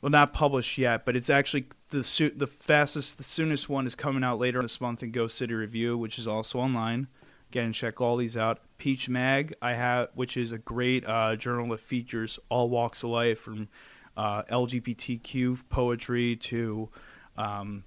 well 0.00 0.10
not 0.10 0.32
published 0.32 0.78
yet 0.78 1.04
but 1.04 1.16
it's 1.16 1.30
actually 1.30 1.66
the 1.90 2.04
su- 2.04 2.30
the 2.30 2.46
fastest 2.46 3.18
the 3.18 3.24
soonest 3.24 3.68
one 3.68 3.86
is 3.86 3.94
coming 3.94 4.24
out 4.24 4.38
later 4.38 4.62
this 4.62 4.80
month 4.80 5.02
in 5.02 5.10
ghost 5.10 5.36
city 5.36 5.54
review 5.54 5.96
which 5.98 6.18
is 6.18 6.26
also 6.26 6.58
online. 6.58 7.08
Again 7.50 7.72
check 7.72 8.00
all 8.00 8.16
these 8.16 8.36
out. 8.36 8.60
Peach 8.78 9.08
mag 9.08 9.54
i 9.60 9.72
have 9.72 10.08
which 10.14 10.36
is 10.36 10.52
a 10.52 10.58
great 10.58 11.06
uh, 11.06 11.36
journal 11.36 11.68
that 11.68 11.80
features 11.80 12.38
all 12.48 12.68
walks 12.68 13.02
of 13.02 13.10
life 13.10 13.40
from 13.40 13.68
uh, 14.16 14.42
lgbtq 14.44 15.62
poetry 15.68 16.36
to 16.36 16.88
um, 17.36 17.84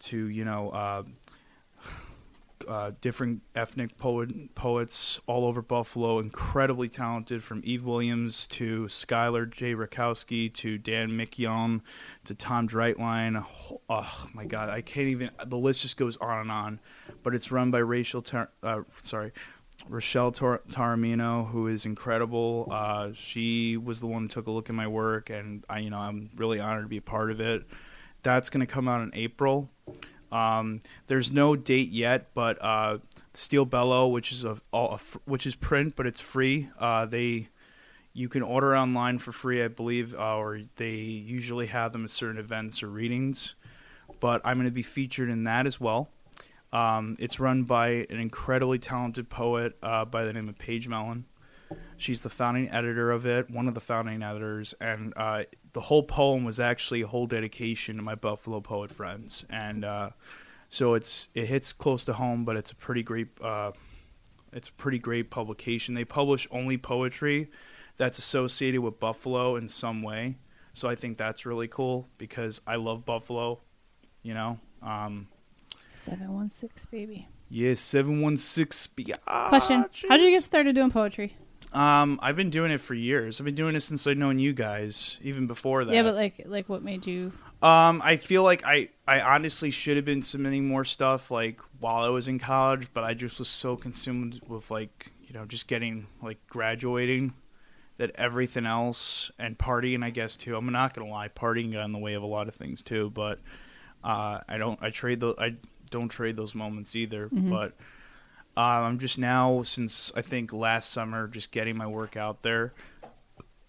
to 0.00 0.26
you 0.28 0.44
know 0.44 0.70
uh, 0.70 1.02
uh, 2.70 2.92
different 3.00 3.42
ethnic 3.56 3.98
poet, 3.98 4.54
poets 4.54 5.20
all 5.26 5.44
over 5.44 5.60
Buffalo, 5.60 6.20
incredibly 6.20 6.88
talented 6.88 7.42
from 7.42 7.60
Eve 7.64 7.84
Williams 7.84 8.46
to 8.46 8.84
Skylar 8.84 9.50
J. 9.50 9.74
Rakowski 9.74 10.52
to 10.54 10.78
Dan 10.78 11.10
Mickion 11.10 11.80
to 12.24 12.34
Tom 12.34 12.68
Dreitline. 12.68 13.44
Oh 13.88 14.26
my 14.32 14.44
God, 14.44 14.70
I 14.70 14.82
can't 14.82 15.08
even. 15.08 15.30
The 15.44 15.58
list 15.58 15.82
just 15.82 15.96
goes 15.96 16.16
on 16.18 16.42
and 16.42 16.50
on. 16.50 16.80
But 17.24 17.34
it's 17.34 17.50
run 17.50 17.72
by 17.72 17.78
Rachel. 17.78 18.22
Tar- 18.22 18.50
uh, 18.62 18.82
sorry. 19.02 19.32
Rochelle 19.88 20.30
Tar- 20.30 20.62
Taramino, 20.68 21.50
who 21.50 21.66
is 21.66 21.86
incredible. 21.86 22.68
Uh, 22.70 23.10
she 23.14 23.76
was 23.76 23.98
the 23.98 24.06
one 24.06 24.22
who 24.22 24.28
took 24.28 24.46
a 24.46 24.50
look 24.50 24.68
at 24.68 24.76
my 24.76 24.86
work, 24.86 25.30
and 25.30 25.64
I, 25.68 25.80
you 25.80 25.90
know, 25.90 25.98
I'm 25.98 26.30
really 26.36 26.60
honored 26.60 26.84
to 26.84 26.88
be 26.88 26.98
a 26.98 27.02
part 27.02 27.30
of 27.30 27.40
it. 27.40 27.64
That's 28.22 28.50
going 28.50 28.60
to 28.60 28.72
come 28.72 28.86
out 28.86 29.00
in 29.00 29.10
April. 29.14 29.70
Um, 30.32 30.82
there's 31.06 31.30
no 31.30 31.56
date 31.56 31.90
yet, 31.90 32.28
but 32.34 32.62
uh, 32.62 32.98
Steel 33.34 33.64
Bellow, 33.64 34.08
which 34.08 34.32
is 34.32 34.44
a, 34.44 34.60
a 34.72 34.98
which 35.24 35.46
is 35.46 35.54
print, 35.54 35.94
but 35.96 36.06
it's 36.06 36.20
free. 36.20 36.68
Uh, 36.78 37.06
they 37.06 37.48
you 38.12 38.28
can 38.28 38.42
order 38.42 38.76
online 38.76 39.18
for 39.18 39.32
free, 39.32 39.62
I 39.62 39.68
believe, 39.68 40.14
uh, 40.14 40.36
or 40.36 40.60
they 40.76 40.94
usually 40.94 41.66
have 41.66 41.92
them 41.92 42.04
at 42.04 42.10
certain 42.10 42.38
events 42.38 42.82
or 42.82 42.88
readings. 42.88 43.54
But 44.18 44.40
I'm 44.44 44.56
going 44.56 44.66
to 44.66 44.72
be 44.72 44.82
featured 44.82 45.30
in 45.30 45.44
that 45.44 45.66
as 45.66 45.80
well. 45.80 46.10
Um, 46.72 47.16
it's 47.18 47.40
run 47.40 47.64
by 47.64 48.06
an 48.10 48.20
incredibly 48.20 48.78
talented 48.78 49.28
poet 49.28 49.76
uh, 49.82 50.04
by 50.04 50.24
the 50.24 50.32
name 50.32 50.48
of 50.48 50.58
Paige 50.58 50.88
Melin. 50.88 51.24
She's 51.96 52.22
the 52.22 52.30
founding 52.30 52.70
editor 52.70 53.10
of 53.10 53.26
it, 53.26 53.50
one 53.50 53.68
of 53.68 53.74
the 53.74 53.80
founding 53.80 54.22
editors, 54.22 54.74
and 54.80 55.12
uh, 55.16 55.42
the 55.72 55.82
whole 55.82 56.02
poem 56.02 56.44
was 56.44 56.58
actually 56.58 57.02
a 57.02 57.06
whole 57.06 57.26
dedication 57.26 57.96
to 57.96 58.02
my 58.02 58.14
Buffalo 58.14 58.60
poet 58.60 58.90
friends, 58.90 59.44
and 59.50 59.84
uh, 59.84 60.10
so 60.68 60.94
it's 60.94 61.28
it 61.34 61.46
hits 61.46 61.72
close 61.72 62.04
to 62.06 62.14
home, 62.14 62.44
but 62.44 62.56
it's 62.56 62.70
a 62.72 62.76
pretty 62.76 63.02
great 63.02 63.28
uh, 63.42 63.72
it's 64.52 64.68
a 64.68 64.72
pretty 64.72 64.98
great 64.98 65.30
publication. 65.30 65.94
They 65.94 66.04
publish 66.04 66.48
only 66.50 66.78
poetry 66.78 67.50
that's 67.96 68.18
associated 68.18 68.80
with 68.80 68.98
Buffalo 68.98 69.56
in 69.56 69.68
some 69.68 70.02
way, 70.02 70.38
so 70.72 70.88
I 70.88 70.94
think 70.94 71.18
that's 71.18 71.44
really 71.44 71.68
cool 71.68 72.08
because 72.18 72.60
I 72.66 72.76
love 72.76 73.04
Buffalo, 73.04 73.60
you 74.22 74.32
know. 74.34 74.58
Um, 74.82 75.28
Seven 75.92 76.32
one 76.32 76.48
six 76.48 76.86
baby. 76.86 77.28
yeah, 77.50 77.74
seven 77.74 78.22
one 78.22 78.38
six. 78.38 78.88
Question: 79.26 79.84
How 80.08 80.16
did 80.16 80.22
you 80.22 80.30
get 80.30 80.42
started 80.44 80.74
doing 80.74 80.90
poetry? 80.90 81.36
Um, 81.72 82.18
I've 82.22 82.36
been 82.36 82.50
doing 82.50 82.72
it 82.72 82.78
for 82.78 82.94
years. 82.94 83.40
I've 83.40 83.44
been 83.44 83.54
doing 83.54 83.76
it 83.76 83.80
since 83.82 84.06
I've 84.06 84.16
known 84.16 84.38
you 84.38 84.52
guys, 84.52 85.18
even 85.22 85.46
before 85.46 85.84
that. 85.84 85.94
Yeah, 85.94 86.02
but 86.02 86.14
like, 86.14 86.42
like, 86.46 86.68
what 86.68 86.82
made 86.82 87.06
you? 87.06 87.32
Um, 87.62 88.00
I 88.02 88.16
feel 88.16 88.42
like 88.42 88.64
I, 88.64 88.88
I 89.06 89.20
honestly 89.20 89.70
should 89.70 89.96
have 89.96 90.04
been 90.04 90.22
submitting 90.22 90.66
more 90.66 90.84
stuff 90.84 91.30
like 91.30 91.60
while 91.78 92.02
I 92.04 92.08
was 92.08 92.26
in 92.26 92.38
college, 92.38 92.88
but 92.92 93.04
I 93.04 93.14
just 93.14 93.38
was 93.38 93.48
so 93.48 93.76
consumed 93.76 94.40
with 94.48 94.70
like 94.70 95.12
you 95.22 95.34
know 95.34 95.44
just 95.44 95.66
getting 95.66 96.06
like 96.22 96.38
graduating 96.48 97.34
that 97.98 98.12
everything 98.14 98.64
else 98.64 99.30
and 99.38 99.58
partying, 99.58 100.02
I 100.02 100.08
guess 100.10 100.34
too. 100.36 100.56
I'm 100.56 100.72
not 100.72 100.94
gonna 100.94 101.10
lie, 101.10 101.28
partying 101.28 101.70
got 101.72 101.84
in 101.84 101.90
the 101.90 101.98
way 101.98 102.14
of 102.14 102.22
a 102.22 102.26
lot 102.26 102.48
of 102.48 102.54
things 102.54 102.80
too. 102.82 103.10
But 103.10 103.40
uh, 104.02 104.40
I 104.48 104.56
don't, 104.56 104.78
I 104.82 104.88
trade 104.88 105.20
those, 105.20 105.36
I 105.38 105.56
don't 105.90 106.08
trade 106.08 106.34
those 106.34 106.54
moments 106.54 106.96
either. 106.96 107.28
But 107.30 107.74
uh, 108.56 108.60
I'm 108.60 108.98
just 108.98 109.18
now 109.18 109.62
since 109.62 110.10
I 110.14 110.22
think 110.22 110.52
last 110.52 110.90
summer 110.90 111.26
just 111.28 111.50
getting 111.52 111.76
my 111.76 111.86
work 111.86 112.16
out 112.16 112.42
there. 112.42 112.72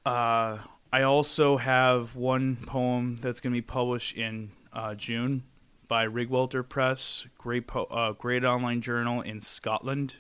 Uh, 0.06 0.60
I 0.92 1.04
also 1.04 1.58
have 1.58 2.16
one 2.16 2.56
poem 2.56 3.16
that's 3.18 3.40
going 3.40 3.54
to 3.54 3.58
be 3.58 3.62
published 3.66 4.18
in 4.18 4.52
uh, 4.74 4.96
June 4.96 5.44
by 5.88 6.08
Riggwelter 6.08 6.68
Press, 6.68 7.28
great 7.38 7.68
po- 7.68 7.86
uh, 7.86 8.14
great 8.14 8.44
online 8.44 8.82
journal 8.82 9.22
in 9.22 9.42
Scotland. 9.42 10.16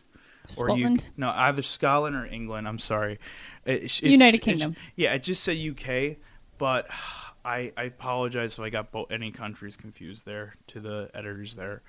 Scotland? 0.48 1.02
U- 1.04 1.10
no, 1.18 1.30
either 1.36 1.62
Scotland 1.62 2.16
or 2.16 2.26
England. 2.26 2.68
I'm 2.68 2.80
sorry. 2.80 3.20
It- 3.66 3.76
it's- 3.84 4.02
United 4.04 4.38
it's- 4.42 4.46
Kingdom. 4.46 4.76
yeah, 4.96 5.14
it 5.14 5.24
just 5.24 5.44
said 5.44 5.58
UK, 5.58 6.18
but 6.58 6.88
I, 7.46 7.74
I 7.76 7.84
apologize 7.86 8.54
if 8.54 8.60
I 8.60 8.70
got 8.70 8.92
bo- 8.92 9.06
any 9.10 9.32
countries 9.32 9.76
confused 9.76 10.26
there 10.28 10.56
to 10.68 10.80
the 10.80 11.10
editors 11.14 11.56
there. 11.56 11.82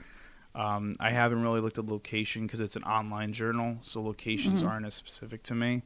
Um, 0.54 0.94
I 1.00 1.10
haven't 1.10 1.42
really 1.42 1.60
looked 1.60 1.78
at 1.78 1.86
location 1.86 2.42
because 2.46 2.60
it's 2.60 2.76
an 2.76 2.84
online 2.84 3.32
journal, 3.32 3.78
so 3.82 4.02
locations 4.02 4.62
Mhm. 4.62 4.68
aren't 4.68 4.86
as 4.86 4.94
specific 4.94 5.42
to 5.44 5.54
me 5.54 5.82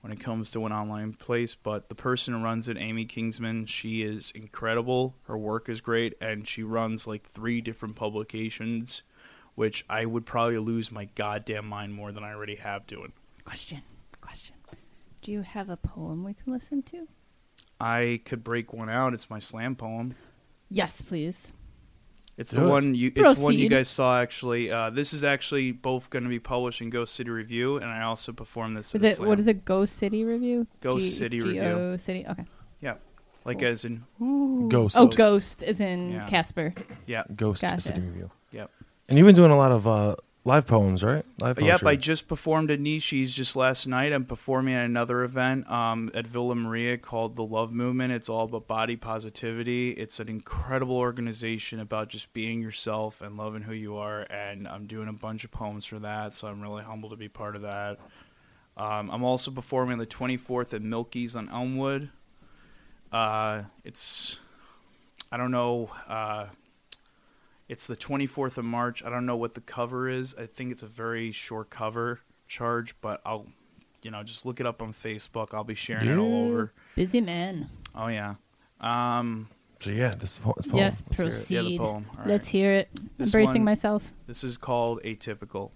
when 0.00 0.12
it 0.12 0.18
comes 0.20 0.50
to 0.52 0.66
an 0.66 0.72
online 0.72 1.12
place. 1.12 1.54
But 1.54 1.88
the 1.88 1.94
person 1.94 2.34
who 2.34 2.40
runs 2.42 2.68
it, 2.68 2.76
Amy 2.78 3.04
Kinsman, 3.04 3.66
she 3.66 4.02
is 4.02 4.30
incredible. 4.32 5.14
Her 5.24 5.38
work 5.38 5.68
is 5.68 5.80
great, 5.80 6.14
and 6.20 6.46
she 6.48 6.62
runs 6.64 7.06
like 7.06 7.22
three 7.24 7.60
different 7.60 7.94
publications, 7.96 9.02
which 9.54 9.84
I 9.88 10.04
would 10.04 10.26
probably 10.26 10.58
lose 10.58 10.90
my 10.90 11.04
goddamn 11.04 11.66
mind 11.68 11.94
more 11.94 12.10
than 12.12 12.24
I 12.24 12.32
already 12.32 12.56
have 12.56 12.86
doing. 12.86 13.12
Question. 13.44 13.82
Question. 14.20 14.56
Do 15.22 15.32
you 15.32 15.42
have 15.42 15.68
a 15.68 15.76
poem 15.76 16.22
we 16.24 16.34
can 16.34 16.52
listen 16.52 16.82
to? 16.84 17.08
I 17.80 18.20
could 18.24 18.42
break 18.44 18.72
one 18.72 18.88
out. 18.88 19.14
It's 19.14 19.28
my 19.30 19.38
slam 19.38 19.76
poem. 19.76 20.14
Yes, 20.70 21.00
please. 21.00 21.52
It's 22.38 22.50
Do 22.50 22.58
the 22.58 22.66
it. 22.66 22.68
one 22.70 22.94
you. 22.94 23.12
It's 23.14 23.38
the 23.38 23.44
one 23.44 23.54
you 23.58 23.68
guys 23.68 23.88
saw. 23.88 24.20
Actually, 24.20 24.70
uh, 24.70 24.90
this 24.90 25.12
is 25.12 25.24
actually 25.24 25.72
both 25.72 26.08
going 26.08 26.22
to 26.22 26.28
be 26.30 26.38
published 26.38 26.80
in 26.80 26.88
Ghost 26.88 27.14
City 27.14 27.30
Review, 27.30 27.76
and 27.78 27.86
I 27.90 28.02
also 28.02 28.32
performed 28.32 28.76
this. 28.76 28.94
Is 28.94 29.02
at 29.02 29.10
it 29.10 29.16
slam. 29.16 29.28
what 29.28 29.40
is 29.40 29.48
it? 29.48 29.64
Ghost 29.64 29.96
City 29.96 30.22
review. 30.24 30.66
Ghost 30.80 31.18
City 31.18 31.40
Review. 31.40 31.60
G-O 31.60 31.96
City. 31.96 32.24
Okay. 32.28 32.44
Yeah, 32.80 32.94
like 33.44 33.58
Cool. 33.58 33.68
as 33.68 33.84
in, 33.84 34.04
Ghost. 34.68 34.94
Oh, 34.96 35.06
Ghost 35.06 35.62
is 35.64 35.80
in 35.80 36.12
Yeah. 36.12 36.28
Casper. 36.28 36.72
yeah, 37.06 37.24
Ghost 37.34 37.62
Gotcha. 37.62 37.80
City 37.80 38.00
Review. 38.02 38.30
Yep. 38.52 38.70
And 39.08 39.18
you've 39.18 39.26
been 39.26 39.34
doing 39.34 39.50
a 39.50 39.56
lot 39.58 39.72
of 39.72 39.86
uh, 39.88 40.14
live 40.48 40.66
poems, 40.66 41.04
right? 41.04 41.26
Live 41.40 41.60
yep. 41.60 41.84
I 41.84 41.94
just 41.94 42.26
performed 42.26 42.70
at 42.70 42.80
Nishi's 42.80 43.34
just 43.34 43.54
last 43.54 43.86
night. 43.86 44.14
I'm 44.14 44.24
performing 44.24 44.74
at 44.74 44.84
another 44.86 45.22
event 45.22 45.70
um, 45.70 46.10
at 46.14 46.26
Villa 46.26 46.54
Maria 46.54 46.96
called 46.96 47.36
the 47.36 47.44
Love 47.44 47.70
Movement. 47.70 48.14
It's 48.14 48.30
all 48.30 48.44
about 48.44 48.66
body 48.66 48.96
positivity. 48.96 49.90
It's 49.90 50.18
an 50.20 50.28
incredible 50.30 50.96
organization 50.96 51.80
about 51.80 52.08
just 52.08 52.32
being 52.32 52.62
yourself 52.62 53.20
and 53.20 53.36
loving 53.36 53.60
who 53.60 53.74
you 53.74 53.98
are. 53.98 54.22
And 54.30 54.66
I'm 54.66 54.86
doing 54.86 55.06
a 55.06 55.12
bunch 55.12 55.44
of 55.44 55.50
poems 55.50 55.84
for 55.84 55.98
that, 55.98 56.32
so 56.32 56.48
I'm 56.48 56.62
really 56.62 56.82
humbled 56.82 57.12
to 57.12 57.18
be 57.18 57.28
part 57.28 57.54
of 57.54 57.62
that. 57.62 57.98
Um, 58.78 59.10
I'm 59.10 59.24
also 59.24 59.50
performing 59.50 59.98
the 59.98 60.06
24th 60.06 60.72
at 60.72 60.80
Milkie's 60.80 61.36
on 61.36 61.50
Elmwood. 61.50 62.08
Uh, 63.12 63.64
it's, 63.84 64.38
I 65.30 65.36
don't 65.36 65.50
know. 65.50 65.90
Uh, 66.08 66.46
it's 67.68 67.86
the 67.86 67.96
24th 67.96 68.58
of 68.58 68.64
March. 68.64 69.04
I 69.04 69.10
don't 69.10 69.26
know 69.26 69.36
what 69.36 69.54
the 69.54 69.60
cover 69.60 70.08
is. 70.08 70.34
I 70.38 70.46
think 70.46 70.72
it's 70.72 70.82
a 70.82 70.86
very 70.86 71.32
short 71.32 71.70
cover 71.70 72.20
charge, 72.46 72.94
but 73.00 73.20
I'll, 73.26 73.46
you 74.02 74.10
know, 74.10 74.22
just 74.22 74.46
look 74.46 74.60
it 74.60 74.66
up 74.66 74.80
on 74.82 74.92
Facebook. 74.92 75.52
I'll 75.52 75.64
be 75.64 75.74
sharing 75.74 76.08
it 76.08 76.16
all 76.16 76.46
over. 76.48 76.72
Busy 76.96 77.20
man. 77.20 77.68
Oh 77.94 78.06
yeah. 78.08 78.34
Um, 78.80 79.48
So 79.80 79.90
yeah, 79.90 80.12
this 80.18 80.32
is 80.32 80.38
po- 80.38 80.54
this 80.56 80.66
poem. 80.66 80.76
Yes, 80.78 81.02
Let's 81.08 81.16
hear 81.16 81.26
proceed. 81.28 81.54
yeah, 81.54 81.62
the 81.62 81.78
poem. 81.78 82.06
All 82.12 82.18
right. 82.18 82.26
Let's 82.28 82.48
hear 82.48 82.72
it. 82.72 82.88
This 83.18 83.34
Embracing 83.34 83.54
one- 83.56 83.64
myself. 83.64 84.02
This 84.26 84.42
is 84.44 84.56
called 84.56 85.02
atypical. 85.02 85.70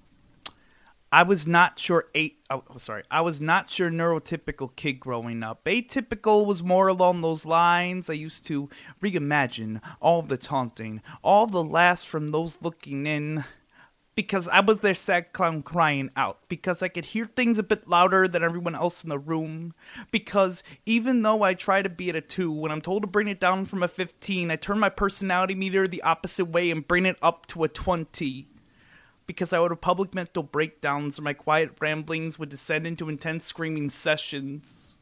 I 1.14 1.24
was 1.24 1.46
not 1.46 1.78
sure 1.78 2.06
eight. 2.14 2.38
Oh, 2.48 2.64
oh, 2.70 2.78
sorry, 2.78 3.02
I 3.10 3.20
was 3.20 3.38
not 3.38 3.68
sure 3.68 3.90
neurotypical 3.90 4.74
kid 4.76 4.94
growing 4.94 5.42
up. 5.42 5.62
Atypical 5.66 6.46
was 6.46 6.62
more 6.62 6.88
along 6.88 7.20
those 7.20 7.44
lines. 7.44 8.08
I 8.08 8.14
used 8.14 8.46
to 8.46 8.70
reimagine 9.02 9.82
all 10.00 10.22
the 10.22 10.38
taunting, 10.38 11.02
all 11.22 11.46
the 11.46 11.62
laughs 11.62 12.02
from 12.02 12.28
those 12.28 12.56
looking 12.62 13.06
in. 13.06 13.44
Because 14.14 14.46
I 14.48 14.60
was 14.60 14.80
their 14.80 14.94
sad 14.94 15.32
clown 15.32 15.62
crying 15.62 16.10
out. 16.16 16.40
Because 16.48 16.82
I 16.82 16.88
could 16.88 17.06
hear 17.06 17.24
things 17.24 17.58
a 17.58 17.62
bit 17.62 17.88
louder 17.88 18.28
than 18.28 18.42
everyone 18.42 18.74
else 18.74 19.02
in 19.02 19.08
the 19.08 19.18
room. 19.18 19.74
Because 20.10 20.62
even 20.84 21.22
though 21.22 21.42
I 21.42 21.54
try 21.54 21.80
to 21.80 21.88
be 21.88 22.10
at 22.10 22.16
a 22.16 22.20
2, 22.20 22.52
when 22.52 22.70
I'm 22.70 22.82
told 22.82 23.02
to 23.02 23.06
bring 23.06 23.28
it 23.28 23.40
down 23.40 23.64
from 23.64 23.82
a 23.82 23.88
15, 23.88 24.50
I 24.50 24.56
turn 24.56 24.78
my 24.78 24.90
personality 24.90 25.54
meter 25.54 25.88
the 25.88 26.02
opposite 26.02 26.46
way 26.46 26.70
and 26.70 26.86
bring 26.86 27.06
it 27.06 27.16
up 27.22 27.46
to 27.48 27.64
a 27.64 27.68
20 27.68 28.51
because 29.32 29.54
I 29.54 29.60
would 29.60 29.70
have 29.70 29.80
public 29.80 30.14
mental 30.14 30.42
breakdowns 30.42 31.18
or 31.18 31.22
my 31.22 31.32
quiet 31.32 31.70
ramblings 31.80 32.38
would 32.38 32.50
descend 32.50 32.86
into 32.86 33.08
intense 33.08 33.46
screaming 33.46 33.88
sessions. 33.88 34.98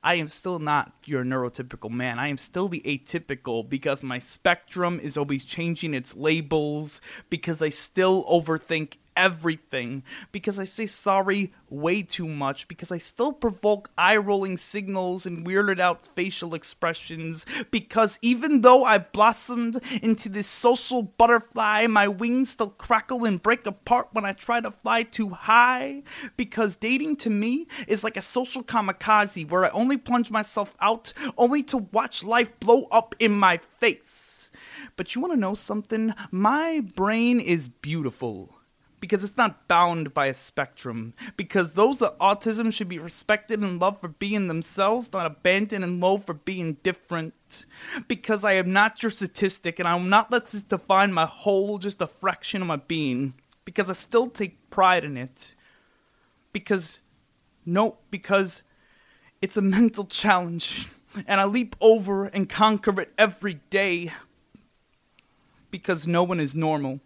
I 0.00 0.14
am 0.14 0.28
still 0.28 0.60
not 0.60 0.92
your 1.06 1.24
neurotypical 1.24 1.90
man. 1.90 2.20
I 2.20 2.28
am 2.28 2.38
still 2.38 2.68
the 2.68 2.82
atypical 2.82 3.68
because 3.68 4.04
my 4.04 4.20
spectrum 4.20 5.00
is 5.02 5.16
always 5.16 5.42
changing 5.42 5.92
its 5.92 6.14
labels, 6.14 7.00
because 7.30 7.60
I 7.60 7.70
still 7.70 8.24
overthink 8.26 8.98
everything, 9.18 10.04
because 10.32 10.58
I 10.58 10.64
say 10.64 10.86
sorry 10.86 11.52
way 11.68 12.02
too 12.02 12.28
much, 12.28 12.68
because 12.68 12.90
I 12.92 12.98
still 12.98 13.32
provoke 13.32 13.90
eye 13.98 14.16
rolling 14.16 14.56
signals 14.56 15.26
and 15.26 15.44
weirded 15.44 15.80
out 15.80 16.06
facial 16.06 16.54
expressions, 16.54 17.44
because 17.70 18.18
even 18.22 18.62
though 18.62 18.84
I 18.84 18.98
blossomed 18.98 19.82
into 20.00 20.28
this 20.28 20.46
social 20.46 21.02
butterfly, 21.02 21.88
my 21.88 22.06
wings 22.06 22.50
still 22.50 22.70
crackle 22.70 23.24
and 23.24 23.42
break 23.42 23.66
apart 23.66 24.08
when 24.12 24.24
I 24.24 24.32
try 24.32 24.60
to 24.60 24.70
fly 24.70 25.02
too 25.02 25.30
high, 25.30 26.04
because 26.36 26.76
dating 26.76 27.16
to 27.16 27.30
me 27.30 27.66
is 27.88 28.04
like 28.04 28.16
a 28.16 28.22
social 28.22 28.62
kamikaze 28.62 29.50
where 29.50 29.64
I 29.64 29.70
only 29.70 29.96
plunge 29.96 30.30
myself 30.30 30.76
out 30.80 31.12
only 31.36 31.62
to 31.64 31.78
watch 31.78 32.22
life 32.22 32.58
blow 32.60 32.84
up 32.92 33.16
in 33.18 33.32
my 33.32 33.58
face. 33.78 34.50
But 34.96 35.14
you 35.14 35.20
want 35.20 35.34
to 35.34 35.40
know 35.40 35.54
something? 35.54 36.14
My 36.30 36.80
brain 36.80 37.40
is 37.40 37.68
beautiful 37.68 38.54
because 39.00 39.22
it's 39.22 39.36
not 39.36 39.68
bound 39.68 40.12
by 40.12 40.26
a 40.26 40.34
spectrum. 40.34 41.14
Because 41.36 41.72
those 41.72 42.00
with 42.00 42.18
autism 42.18 42.72
should 42.72 42.88
be 42.88 42.98
respected 42.98 43.60
and 43.60 43.80
loved 43.80 44.00
for 44.00 44.08
being 44.08 44.48
themselves, 44.48 45.12
not 45.12 45.26
abandoned 45.26 45.84
and 45.84 46.00
loathed 46.00 46.26
for 46.26 46.34
being 46.34 46.74
different. 46.82 47.66
Because 48.08 48.44
I 48.44 48.52
am 48.54 48.72
not 48.72 49.02
your 49.02 49.10
statistic 49.10 49.78
and 49.78 49.86
I 49.88 49.94
will 49.94 50.02
not 50.02 50.32
let 50.32 50.46
this 50.46 50.62
define 50.62 51.12
my 51.12 51.26
whole, 51.26 51.78
just 51.78 52.02
a 52.02 52.06
fraction 52.06 52.62
of 52.62 52.68
my 52.68 52.76
being. 52.76 53.34
Because 53.64 53.88
I 53.88 53.92
still 53.92 54.28
take 54.28 54.70
pride 54.70 55.04
in 55.04 55.16
it. 55.16 55.54
Because, 56.52 57.00
no, 57.64 57.98
because 58.10 58.62
it's 59.40 59.56
a 59.56 59.62
mental 59.62 60.04
challenge. 60.04 60.88
And 61.26 61.40
I 61.40 61.44
leap 61.44 61.76
over 61.80 62.26
and 62.26 62.48
conquer 62.48 63.00
it 63.00 63.12
every 63.16 63.60
day. 63.70 64.12
Because 65.70 66.06
no 66.06 66.24
one 66.24 66.40
is 66.40 66.54
normal. 66.54 67.00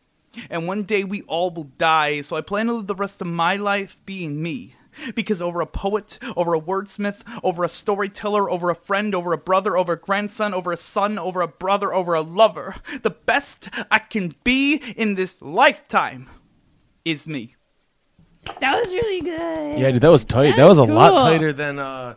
And 0.50 0.66
one 0.66 0.82
day 0.84 1.04
we 1.04 1.22
all 1.22 1.50
will 1.50 1.70
die, 1.78 2.20
so 2.20 2.36
I 2.36 2.40
plan 2.40 2.66
to 2.66 2.74
live 2.74 2.86
the 2.86 2.94
rest 2.94 3.20
of 3.20 3.26
my 3.26 3.56
life 3.56 3.98
being 4.06 4.42
me. 4.42 4.74
Because 5.14 5.40
over 5.40 5.62
a 5.62 5.66
poet, 5.66 6.18
over 6.36 6.54
a 6.54 6.60
wordsmith, 6.60 7.22
over 7.42 7.64
a 7.64 7.68
storyteller, 7.68 8.50
over 8.50 8.68
a 8.68 8.74
friend, 8.74 9.14
over 9.14 9.32
a 9.32 9.38
brother, 9.38 9.74
over 9.74 9.94
a 9.94 9.98
grandson, 9.98 10.52
over 10.52 10.70
a 10.70 10.76
son, 10.76 11.18
over 11.18 11.40
a 11.40 11.48
brother, 11.48 11.94
over 11.94 12.12
a 12.12 12.20
lover, 12.20 12.74
the 13.02 13.10
best 13.10 13.70
I 13.90 14.00
can 14.00 14.34
be 14.44 14.74
in 14.74 15.14
this 15.14 15.40
lifetime 15.40 16.28
is 17.06 17.26
me. 17.26 17.56
That 18.60 18.78
was 18.78 18.92
really 18.92 19.20
good. 19.20 19.78
Yeah, 19.78 19.92
dude, 19.92 20.02
that 20.02 20.10
was 20.10 20.24
tight. 20.24 20.50
That 20.50 20.56
That's 20.56 20.68
was 20.68 20.78
a 20.78 20.84
lot 20.84 21.20
tighter 21.22 21.52
than 21.52 21.78
uh, 21.78 22.16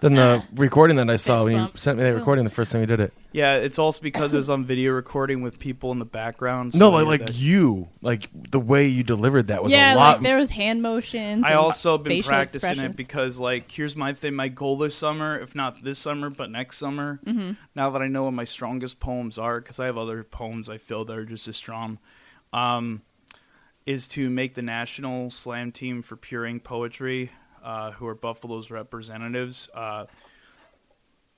than 0.00 0.14
the 0.14 0.44
recording 0.54 0.96
that 0.96 1.08
I 1.08 1.16
saw 1.16 1.44
when 1.44 1.52
you 1.52 1.58
bump. 1.58 1.78
sent 1.78 1.96
me 1.98 2.04
that 2.04 2.14
recording 2.14 2.44
the 2.44 2.50
first 2.50 2.70
time 2.72 2.80
you 2.82 2.86
did 2.86 3.00
it. 3.00 3.12
Yeah, 3.32 3.56
it's 3.56 3.78
also 3.78 4.00
because 4.02 4.34
it 4.34 4.36
was 4.36 4.50
on 4.50 4.64
video 4.64 4.92
recording 4.92 5.40
with 5.42 5.58
people 5.58 5.90
in 5.92 5.98
the 5.98 6.04
background. 6.04 6.72
so 6.74 6.78
No, 6.78 6.90
like 6.90 7.06
like 7.06 7.26
that- 7.26 7.34
you, 7.34 7.88
like 8.02 8.28
the 8.32 8.60
way 8.60 8.86
you 8.86 9.02
delivered 9.02 9.48
that 9.48 9.62
was 9.62 9.72
yeah, 9.72 9.94
a 9.94 9.96
lot. 9.96 10.16
like 10.18 10.22
there 10.24 10.36
was 10.36 10.50
hand 10.50 10.82
motions. 10.82 11.42
I 11.44 11.50
and 11.50 11.58
also 11.58 11.96
been 11.98 12.10
facial 12.12 12.28
practicing 12.28 12.70
expressions. 12.70 12.94
it 12.94 12.96
because, 12.96 13.38
like, 13.40 13.70
here's 13.70 13.96
my 13.96 14.12
thing. 14.12 14.34
My 14.34 14.48
goal 14.48 14.76
this 14.76 14.94
summer, 14.94 15.38
if 15.38 15.54
not 15.54 15.82
this 15.82 15.98
summer, 15.98 16.28
but 16.30 16.50
next 16.50 16.76
summer, 16.78 17.18
Mm-hmm. 17.26 17.52
now 17.74 17.90
that 17.90 18.02
I 18.02 18.08
know 18.08 18.24
what 18.24 18.34
my 18.34 18.44
strongest 18.44 19.00
poems 19.00 19.38
are, 19.38 19.60
because 19.60 19.80
I 19.80 19.86
have 19.86 19.96
other 19.98 20.22
poems 20.22 20.68
I 20.68 20.78
feel 20.78 21.04
that 21.06 21.16
are 21.16 21.24
just 21.24 21.48
as 21.48 21.56
strong, 21.56 21.98
um, 22.52 23.02
is 23.86 24.06
to 24.08 24.30
make 24.30 24.54
the 24.54 24.62
national 24.62 25.30
slam 25.30 25.72
team 25.72 26.02
for 26.02 26.16
Pure 26.16 26.46
Ink 26.46 26.64
Poetry, 26.64 27.32
uh, 27.64 27.90
who 27.92 28.06
are 28.06 28.14
Buffalo's 28.14 28.70
representatives. 28.70 29.68
Uh, 29.74 30.04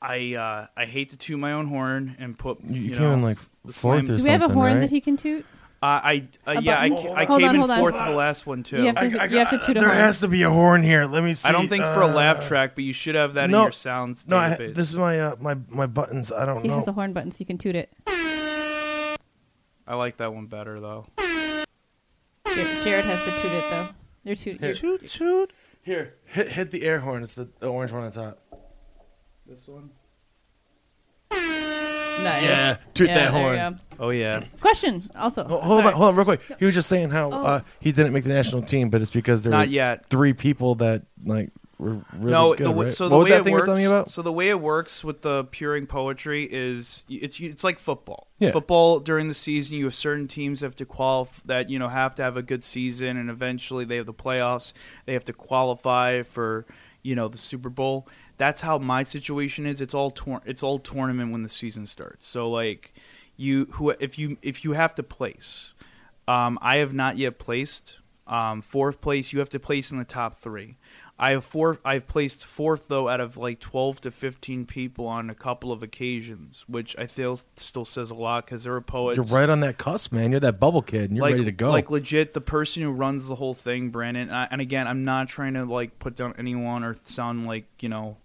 I 0.02 0.34
uh, 0.34 0.66
I 0.76 0.84
hate 0.84 1.10
to 1.10 1.16
toot 1.16 1.38
my 1.38 1.52
own 1.52 1.66
horn 1.68 2.16
and 2.18 2.38
put 2.38 2.60
you, 2.62 2.74
you, 2.74 2.80
you 2.82 2.90
know, 2.90 2.98
came 2.98 3.10
in 3.12 3.22
like 3.22 3.38
the 3.64 3.72
fourth 3.72 3.74
slam- 3.74 3.98
or 4.04 4.18
Do 4.18 4.22
we 4.24 4.30
have 4.30 4.40
a 4.42 4.44
something, 4.44 4.54
horn 4.56 4.72
right? 4.74 4.80
that 4.80 4.90
he 4.90 5.00
can 5.00 5.16
toot? 5.16 5.46
uh, 5.82 5.86
I 6.02 6.28
uh, 6.46 6.52
A 6.56 6.60
yeah 6.62 6.78
I, 6.80 6.88
button? 6.90 7.04
ca- 7.06 7.12
I 7.14 7.24
Hold 7.24 7.40
came 7.40 7.48
on, 7.50 7.54
in 7.56 7.70
on. 7.70 7.78
fourth 7.78 7.94
to 7.96 8.04
the 8.04 8.10
last 8.10 8.46
one 8.46 8.62
too. 8.62 8.76
You 8.78 8.86
have 8.86 8.94
to- 8.96 9.00
I- 9.00 9.04
I 9.04 9.26
you 9.28 9.38
have 9.38 9.50
to 9.50 9.56
got- 9.58 9.66
toot 9.66 9.76
a 9.78 9.80
there 9.80 9.88
horn. 9.88 10.00
has 10.00 10.18
to 10.20 10.28
be 10.28 10.42
a 10.42 10.50
horn 10.50 10.82
here. 10.82 11.06
Let 11.06 11.22
me 11.24 11.32
see. 11.34 11.48
I 11.48 11.52
don't 11.52 11.68
think 11.68 11.82
for 11.84 12.02
a 12.02 12.06
uh, 12.08 12.12
laugh 12.14 12.46
track, 12.46 12.74
but 12.74 12.84
you 12.84 12.92
should 12.92 13.14
have 13.14 13.34
that 13.34 13.48
no, 13.48 13.58
in 13.60 13.64
your 13.64 13.72
sounds 13.72 14.26
No, 14.28 14.36
I, 14.36 14.50
database. 14.50 14.74
this 14.74 14.88
is 14.88 14.94
my 14.94 15.18
uh, 15.20 15.36
my 15.40 15.56
my 15.68 15.86
buttons. 15.86 16.30
I 16.30 16.44
don't 16.44 16.56
know. 16.56 16.62
He 16.62 16.68
know. 16.68 16.76
has 16.76 16.88
a 16.88 16.92
horn 16.92 17.12
button, 17.14 17.30
so 17.32 17.36
you 17.40 17.46
can 17.46 17.56
toot 17.58 17.74
it. 17.76 17.90
I 18.06 19.94
like 19.94 20.16
that 20.18 20.34
one 20.34 20.46
better 20.46 20.78
though. 20.80 21.06
Jared, 21.18 22.84
Jared 22.84 23.04
has 23.04 23.20
to 23.20 23.30
toot 23.42 23.52
it 23.52 23.64
though. 23.70 23.88
They're 24.24 24.34
toot. 24.34 24.60
Here. 24.60 24.70
you're- 24.72 24.98
Toot 24.98 25.08
toot. 25.08 25.52
Here, 25.86 26.14
hit 26.24 26.48
hit 26.48 26.70
the 26.72 26.82
air 26.82 26.98
horn. 26.98 27.22
It's 27.22 27.32
the, 27.34 27.48
the 27.60 27.68
orange 27.68 27.92
one 27.92 28.02
on 28.02 28.10
top. 28.10 28.40
This 29.46 29.68
one. 29.68 29.90
Nice. 31.30 32.42
Yeah, 32.42 32.76
toot 32.92 33.08
Yeah, 33.08 33.14
that 33.14 33.32
there 33.32 33.40
horn. 33.40 33.54
you 33.54 33.96
go. 33.98 34.04
Oh 34.06 34.10
yeah. 34.10 34.42
Question 34.60 35.00
also. 35.14 35.44
Ho- 35.44 35.60
Hold 35.60 35.82
Sorry. 35.82 35.92
on, 35.92 35.98
hold 35.98 36.08
on, 36.08 36.16
real 36.16 36.24
quick. 36.24 36.40
He 36.58 36.64
was 36.64 36.74
just 36.74 36.88
saying 36.88 37.10
how 37.10 37.30
Oh. 37.30 37.42
uh, 37.44 37.60
he 37.78 37.92
didn't 37.92 38.12
make 38.12 38.24
the 38.24 38.30
national 38.30 38.62
team, 38.62 38.90
but 38.90 39.00
it's 39.00 39.10
because 39.10 39.44
there 39.44 39.52
Not 39.52 39.68
were 39.68 39.72
yet. 39.72 40.10
three 40.10 40.32
people 40.32 40.74
that 40.76 41.02
like 41.24 41.50
were 41.50 41.50
really 41.78 42.02
no, 42.14 42.54
good. 42.54 42.66
the, 42.66 42.74
right? 42.74 42.92
so 42.92 43.08
the 43.08 43.18
was 43.18 43.30
way 43.30 43.36
it 43.36 43.44
thing 43.44 43.48
you 43.48 43.52
were 43.52 43.58
works. 43.58 43.66
telling 43.66 43.82
me 43.82 43.86
about? 43.86 44.10
So 44.10 44.22
the 44.22 44.32
way 44.32 44.48
it 44.48 44.60
works 44.60 45.04
with 45.04 45.22
the 45.22 45.44
Pure 45.44 45.76
Ink 45.76 45.88
poetry 45.88 46.44
is 46.44 47.04
it's 47.08 47.38
it's 47.38 47.64
like 47.64 47.78
football. 47.78 48.28
Yeah. 48.38 48.52
Football 48.52 49.00
during 49.00 49.28
the 49.28 49.34
season, 49.34 49.76
you 49.76 49.84
have 49.84 49.94
certain 49.94 50.28
teams 50.28 50.60
have 50.60 50.76
to 50.76 50.86
qualify 50.86 51.42
that 51.46 51.70
you 51.70 51.78
know 51.78 51.88
have 51.88 52.14
to 52.16 52.22
have 52.22 52.36
a 52.36 52.42
good 52.42 52.64
season, 52.64 53.16
and 53.16 53.30
eventually 53.30 53.84
they 53.84 53.96
have 53.96 54.06
the 54.06 54.14
playoffs. 54.14 54.72
They 55.04 55.12
have 55.12 55.24
to 55.24 55.32
qualify 55.32 56.22
for 56.22 56.66
you 57.02 57.14
know 57.14 57.28
the 57.28 57.38
Super 57.38 57.68
Bowl. 57.68 58.08
That's 58.38 58.60
how 58.60 58.78
my 58.78 59.02
situation 59.02 59.66
is. 59.66 59.80
It's 59.80 59.94
all 59.94 60.10
tour- 60.10 60.42
it's 60.44 60.62
all 60.62 60.78
tournament 60.78 61.32
when 61.32 61.42
the 61.42 61.48
season 61.48 61.86
starts. 61.86 62.26
So 62.26 62.50
like 62.50 62.94
you 63.36 63.66
who 63.72 63.90
if 63.90 64.18
you 64.18 64.38
if 64.42 64.64
you 64.64 64.72
have 64.72 64.94
to 64.96 65.02
place, 65.02 65.74
um, 66.26 66.58
I 66.62 66.76
have 66.76 66.92
not 66.94 67.16
yet 67.18 67.38
placed. 67.38 67.96
Um, 68.26 68.60
fourth 68.60 69.00
place, 69.00 69.32
you 69.32 69.38
have 69.38 69.50
to 69.50 69.60
place 69.60 69.92
in 69.92 69.98
the 69.98 70.04
top 70.04 70.36
three. 70.36 70.76
I 71.18 71.30
have 71.30 71.44
four. 71.44 71.78
I've 71.84 72.06
placed 72.06 72.44
fourth 72.44 72.88
though 72.88 73.08
out 73.08 73.20
of 73.20 73.36
like 73.36 73.58
twelve 73.58 74.00
to 74.02 74.10
fifteen 74.10 74.66
people 74.66 75.06
on 75.06 75.30
a 75.30 75.34
couple 75.34 75.72
of 75.72 75.82
occasions, 75.82 76.64
which 76.68 76.94
I 76.98 77.06
feel 77.06 77.40
still 77.56 77.86
says 77.86 78.10
a 78.10 78.14
lot 78.14 78.44
because 78.44 78.64
there 78.64 78.74
are 78.74 78.80
poets. 78.82 79.16
You're 79.16 79.38
right 79.38 79.48
on 79.48 79.60
that 79.60 79.78
cusp, 79.78 80.12
man. 80.12 80.30
You're 80.30 80.40
that 80.40 80.60
bubble 80.60 80.82
kid, 80.82 81.10
and 81.10 81.16
you're 81.16 81.24
like, 81.24 81.32
ready 81.32 81.44
to 81.46 81.52
go. 81.52 81.70
Like 81.70 81.90
legit, 81.90 82.34
the 82.34 82.42
person 82.42 82.82
who 82.82 82.90
runs 82.90 83.28
the 83.28 83.34
whole 83.36 83.54
thing, 83.54 83.88
Brandon. 83.88 84.24
And, 84.24 84.34
I, 84.34 84.48
and 84.50 84.60
again, 84.60 84.86
I'm 84.86 85.04
not 85.04 85.28
trying 85.28 85.54
to 85.54 85.64
like 85.64 85.98
put 85.98 86.16
down 86.16 86.34
anyone 86.38 86.84
or 86.84 86.94
sound 86.94 87.46
like 87.46 87.64
you 87.80 87.88
know 87.88 88.18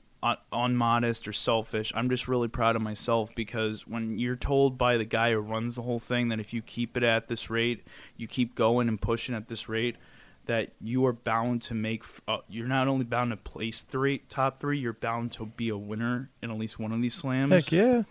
unmodest 0.51 1.27
or 1.27 1.33
selfish. 1.33 1.91
I'm 1.95 2.09
just 2.09 2.27
really 2.27 2.47
proud 2.47 2.75
of 2.75 2.81
myself 2.81 3.33
because 3.35 3.87
when 3.87 4.19
you're 4.19 4.35
told 4.35 4.77
by 4.77 4.97
the 4.97 5.05
guy 5.05 5.31
who 5.31 5.39
runs 5.39 5.75
the 5.75 5.81
whole 5.81 5.99
thing 5.99 6.29
that 6.29 6.39
if 6.39 6.53
you 6.53 6.61
keep 6.61 6.95
it 6.95 7.03
at 7.03 7.27
this 7.27 7.49
rate, 7.49 7.85
you 8.17 8.27
keep 8.27 8.53
going 8.53 8.87
and 8.87 9.01
pushing 9.01 9.33
at 9.33 9.47
this 9.47 9.67
rate, 9.67 9.95
that 10.51 10.73
you 10.81 11.05
are 11.05 11.13
bound 11.13 11.61
to 11.61 11.73
make. 11.73 12.03
Uh, 12.27 12.39
you're 12.49 12.67
not 12.67 12.89
only 12.89 13.05
bound 13.05 13.31
to 13.31 13.37
place 13.37 13.83
three 13.83 14.17
top 14.27 14.59
three, 14.59 14.77
you're 14.77 14.91
bound 14.91 15.31
to 15.31 15.45
be 15.45 15.69
a 15.69 15.77
winner 15.77 16.29
in 16.41 16.51
at 16.51 16.57
least 16.57 16.77
one 16.77 16.91
of 16.91 17.01
these 17.01 17.13
slams. 17.13 17.53
Heck 17.53 17.71
yeah. 17.71 18.03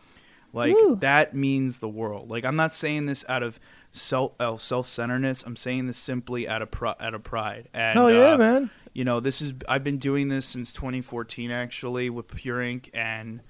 Like 0.55 0.75
Woo. 0.75 0.97
that 0.97 1.35
means 1.35 1.81
the 1.81 1.89
world. 1.89 2.31
Like 2.31 2.47
I'm 2.47 2.57
not 2.57 2.73
saying 2.73 3.05
this 3.05 3.27
out 3.29 3.43
of 3.43 3.61
self 3.93 4.33
uh, 4.41 4.57
self 4.57 4.87
centeredness. 4.87 5.43
I'm 5.43 5.55
saying 5.55 5.87
this 5.87 5.99
simply 5.99 6.49
out 6.49 6.63
of 6.63 6.71
pro- 6.71 6.95
out 6.99 7.13
of 7.13 7.23
pride. 7.23 7.69
And, 7.75 7.99
Hell 7.99 8.11
yeah, 8.11 8.33
uh, 8.33 8.39
man. 8.39 8.71
You 8.95 9.05
know, 9.05 9.21
this 9.21 9.43
is 9.43 9.53
I've 9.69 9.85
been 9.85 9.99
doing 9.99 10.29
this 10.29 10.47
since 10.47 10.73
2014 10.73 11.51
actually 11.51 12.09
with 12.09 12.27
Pure 12.29 12.63
Ink, 12.63 12.91
and 12.95 13.41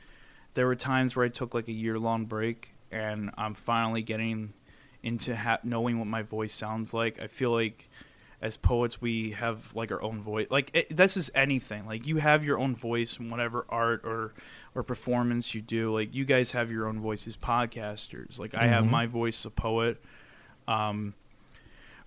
there 0.54 0.66
were 0.66 0.74
times 0.74 1.14
where 1.14 1.24
I 1.24 1.28
took 1.28 1.54
like 1.54 1.68
a 1.68 1.72
year 1.72 1.96
long 1.96 2.24
break, 2.24 2.70
and 2.90 3.30
I'm 3.38 3.54
finally 3.54 4.02
getting 4.02 4.52
into 5.00 5.36
ha- 5.36 5.60
knowing 5.62 6.00
what 6.00 6.08
my 6.08 6.22
voice 6.22 6.52
sounds 6.52 6.92
like. 6.92 7.22
I 7.22 7.28
feel 7.28 7.52
like 7.52 7.88
as 8.42 8.56
poets 8.56 9.00
we 9.02 9.32
have 9.32 9.74
like 9.74 9.92
our 9.92 10.02
own 10.02 10.20
voice 10.20 10.46
like 10.50 10.70
it, 10.74 10.96
this 10.96 11.16
is 11.16 11.30
anything 11.34 11.86
like 11.86 12.06
you 12.06 12.16
have 12.16 12.42
your 12.44 12.58
own 12.58 12.74
voice 12.74 13.18
in 13.18 13.28
whatever 13.30 13.66
art 13.68 14.00
or 14.04 14.32
or 14.74 14.82
performance 14.82 15.54
you 15.54 15.60
do 15.60 15.92
like 15.92 16.14
you 16.14 16.24
guys 16.24 16.52
have 16.52 16.70
your 16.70 16.86
own 16.88 16.98
voices 17.00 17.36
podcasters 17.36 18.38
like 18.38 18.54
i 18.54 18.66
have 18.66 18.84
Mhm. 18.84 18.90
my 18.90 19.06
voice 19.06 19.44
a 19.44 19.50
poet 19.50 20.02
um 20.66 21.12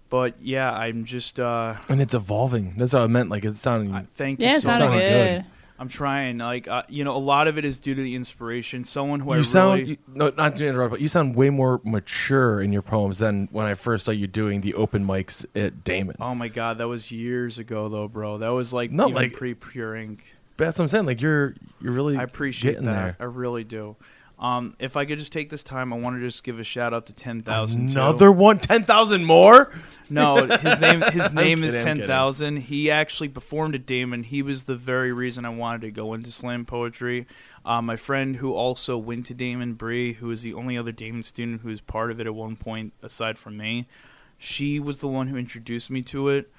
but 0.09 0.35
yeah 0.41 0.71
i'm 0.73 1.05
just 1.05 1.39
uh 1.39 1.75
And 1.89 2.01
it's 2.01 2.13
evolving. 2.13 2.75
That's 2.77 2.93
what 2.93 3.03
I 3.03 3.07
meant. 3.07 3.29
Like 3.29 3.45
it's 3.45 3.59
sounding. 3.59 3.93
I, 3.93 4.05
thank 4.13 4.39
Yeah, 4.39 4.51
you 4.51 4.57
it 4.57 4.61
so 4.61 4.69
sounded 4.69 4.89
much 4.97 5.05
good. 5.07 5.43
good. 5.43 5.45
I'm 5.79 5.89
trying 5.89 6.37
like 6.37 6.67
uh, 6.67 6.83
you 6.87 7.03
know 7.03 7.15
a 7.15 7.19
lot 7.19 7.47
of 7.47 7.57
it 7.57 7.65
is 7.65 7.79
due 7.79 7.95
to 7.95 8.01
the 8.01 8.15
inspiration 8.15 8.85
someone 8.85 9.19
who 9.19 9.31
i 9.31 9.37
you 9.37 9.43
sound 9.43 9.79
really 9.79 9.91
you, 9.91 9.97
no, 10.07 10.31
not 10.37 10.55
to 10.57 10.67
interrupt, 10.67 10.91
but 10.91 11.01
you 11.01 11.07
sound 11.07 11.35
way 11.35 11.49
more 11.49 11.81
mature 11.83 12.61
in 12.61 12.71
your 12.71 12.81
poems 12.83 13.19
than 13.19 13.47
when 13.51 13.65
I 13.65 13.73
first 13.73 14.05
saw 14.05 14.11
you 14.11 14.27
doing 14.27 14.61
the 14.61 14.75
open 14.75 15.05
mics 15.05 15.45
at 15.55 15.83
Daemen. 15.83 16.15
oh 16.19 16.35
my 16.35 16.47
god 16.47 16.77
that 16.77 16.87
was 16.87 17.11
years 17.11 17.59
ago 17.59 17.89
though 17.89 18.07
bro 18.07 18.37
that 18.37 18.49
was 18.49 18.71
like 18.71 18.91
No, 18.91 19.07
like- 19.07 19.33
pre 19.33 19.53
pure 19.55 19.95
ink 19.95 20.35
That's 20.57 20.77
what 20.77 20.83
I'm 20.83 20.89
saying. 20.89 21.05
Like 21.07 21.21
you're 21.21 21.55
you're 21.81 21.91
really 21.93 22.15
I 22.17 22.23
appreciate 22.23 22.73
getting 22.73 22.85
that. 22.85 23.17
there. 23.17 23.27
I 23.27 23.29
really 23.31 23.63
do. 23.63 23.95
Um, 24.39 24.75
if 24.79 24.97
I 24.97 25.05
could 25.05 25.19
just 25.19 25.31
take 25.31 25.49
this 25.49 25.63
time, 25.63 25.93
I 25.93 25.97
want 25.97 26.17
to 26.17 26.19
just 26.19 26.43
give 26.43 26.59
a 26.59 26.63
shout 26.63 26.93
out 26.93 27.05
to 27.05 27.13
ten 27.13 27.41
thousand. 27.41 27.91
Another 27.91 28.31
one, 28.31 28.59
ten 28.59 28.83
thousand 28.83 29.25
more. 29.25 29.71
No, 30.09 30.47
his 30.47 30.81
name 30.81 31.01
his 31.11 31.31
name 31.33 31.63
is 31.63 31.73
kidding, 31.73 31.87
I'm 31.87 31.97
ten 31.97 32.07
thousand. 32.07 32.57
He 32.57 32.91
actually 32.91 33.29
performed 33.29 33.75
at 33.75 33.85
Daemen. 33.85 34.25
He 34.25 34.41
was 34.41 34.65
the 34.65 34.75
very 34.75 35.13
reason 35.13 35.45
I 35.45 35.49
wanted 35.49 35.81
to 35.81 35.91
go 35.91 36.13
into 36.13 36.31
slam 36.31 36.65
poetry. 36.65 37.27
Um, 37.65 37.85
my 37.85 37.95
friend 37.95 38.35
who 38.37 38.53
also 38.53 38.97
went 38.97 39.27
to 39.27 39.35
Daemen, 39.35 39.77
Bree, 39.77 40.13
who 40.13 40.29
is 40.31 40.41
the 40.41 40.53
only 40.53 40.77
other 40.77 40.91
Daemen 40.91 41.23
student 41.23 41.61
who 41.61 41.69
was 41.69 41.79
part 41.79 42.11
of 42.11 42.19
it 42.19 42.27
at 42.27 42.35
one 42.35 42.57
point 42.57 42.91
aside 43.01 43.37
from 43.37 43.55
me, 43.55 43.87
she 44.37 44.79
was 44.79 44.99
the 44.99 45.07
one 45.07 45.27
who 45.27 45.37
introduced 45.37 45.89
me 45.89 46.01
to 46.03 46.29
it. 46.29 46.51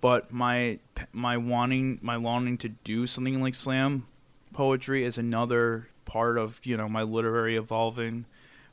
But 0.00 0.32
my 0.32 0.78
my 1.12 1.36
wanting 1.38 1.98
my 2.02 2.16
longing 2.16 2.58
to 2.58 2.68
do 2.68 3.06
something 3.06 3.40
like 3.40 3.54
slam 3.54 4.06
poetry 4.52 5.04
is 5.04 5.16
another 5.18 5.88
part 6.04 6.38
of 6.38 6.60
you 6.64 6.76
know 6.76 6.88
my 6.88 7.02
literary 7.02 7.56
evolving 7.56 8.26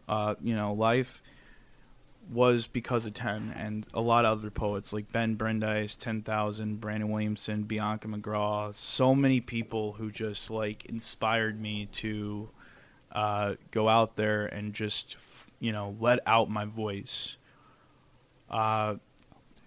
uh, 0.08 0.36
you 0.42 0.56
know 0.56 0.74
life 0.74 1.22
was 2.32 2.68
because 2.68 3.06
of 3.06 3.14
10 3.14 3.54
and 3.58 3.88
a 3.94 4.02
lot 4.02 4.24
of 4.24 4.40
other 4.40 4.52
poets 4.52 4.94
like 4.94 5.12
Ben 5.12 5.34
Brandeis, 5.34 5.96
10,000, 5.96 6.80
Brandon 6.80 7.10
Williamson, 7.10 7.64
Bianca 7.64 8.08
McGraw, 8.08 8.74
so 8.76 9.16
many 9.16 9.42
people 9.42 9.94
who 9.94 10.12
just 10.12 10.52
like 10.52 10.86
inspired 10.86 11.60
me 11.60 11.88
to 11.88 12.50
uh, 13.12 13.56
go 13.72 13.90
out 13.90 14.16
there 14.16 14.46
and 14.46 14.74
just 14.74 15.18
you 15.60 15.72
know 15.72 15.96
let 16.00 16.20
out 16.26 16.50
my 16.50 16.66
voice. 16.66 17.38
Uh, 18.50 18.96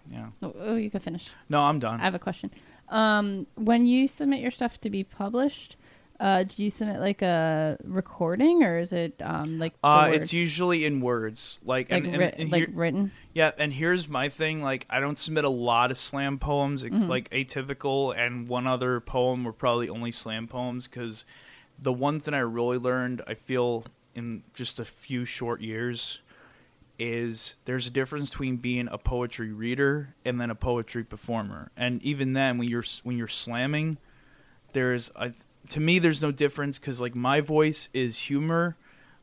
yeah. 0.09 0.27
Oh, 0.41 0.55
oh, 0.59 0.75
you 0.75 0.89
can 0.89 0.99
finish. 0.99 1.29
No, 1.49 1.61
I'm 1.61 1.79
done. 1.79 1.99
I 1.99 2.03
have 2.03 2.15
a 2.15 2.19
question. 2.19 2.51
Um, 2.89 3.47
when 3.55 3.85
you 3.85 4.07
submit 4.07 4.41
your 4.41 4.51
stuff 4.51 4.79
to 4.81 4.89
be 4.89 5.03
published, 5.03 5.77
uh, 6.23 6.43
do 6.43 6.63
you 6.63 6.69
submit 6.69 6.99
like 7.01 7.21
a 7.21 7.77
recording 7.83 8.63
or 8.63 8.79
is 8.79 8.93
it 8.93 9.13
um, 9.21 9.59
like 9.59 9.73
uh, 9.83 10.09
it's 10.13 10.31
usually 10.31 10.85
in 10.85 11.01
words, 11.01 11.59
like 11.65 11.91
like, 11.91 12.05
and, 12.05 12.07
and, 12.13 12.17
writ- 12.19 12.35
and 12.37 12.51
like 12.51 12.59
here- 12.67 12.69
written? 12.73 13.11
Yeah, 13.33 13.51
and 13.57 13.73
here's 13.73 14.07
my 14.07 14.29
thing. 14.29 14.61
Like, 14.63 14.85
I 14.89 14.99
don't 15.01 15.17
submit 15.17 15.43
a 15.43 15.49
lot 15.49 15.91
of 15.91 15.97
slam 15.97 16.39
poems. 16.39 16.83
It's 16.83 17.03
Mhm. 17.03 17.07
like 17.09 17.29
atypical, 17.31 18.15
and 18.17 18.47
one 18.47 18.67
other 18.67 18.99
poem 19.01 19.43
were 19.43 19.51
probably 19.53 19.89
only 19.89 20.11
slam 20.13 20.47
poems 20.47 20.87
because 20.87 21.25
the 21.81 21.91
one 21.91 22.19
thing 22.21 22.33
I 22.33 22.39
really 22.39 22.77
learned, 22.77 23.21
I 23.27 23.33
feel, 23.33 23.85
in 24.15 24.43
just 24.53 24.79
a 24.79 24.85
few 24.85 25.25
short 25.25 25.59
years, 25.61 26.21
is 26.99 27.55
there's 27.65 27.87
a 27.87 27.91
difference 27.91 28.29
between 28.29 28.57
being 28.57 28.87
a 28.91 28.97
poetry 28.97 29.51
reader 29.51 30.13
and 30.23 30.39
then 30.39 30.49
a 30.49 30.55
poetry 30.55 31.03
performer. 31.03 31.71
And 31.75 32.01
even 32.03 32.33
then, 32.33 32.57
when 32.59 32.67
you're 32.69 32.85
when 33.03 33.17
you're 33.17 33.27
slamming, 33.27 33.97
there's 34.73 35.11
a, 35.15 35.33
to 35.69 35.79
me 35.79 35.99
there's 35.99 36.21
no 36.21 36.31
difference 36.31 36.79
because 36.79 36.99
like 37.01 37.15
my 37.15 37.41
voice 37.41 37.89
is 37.93 38.17
humor 38.17 38.75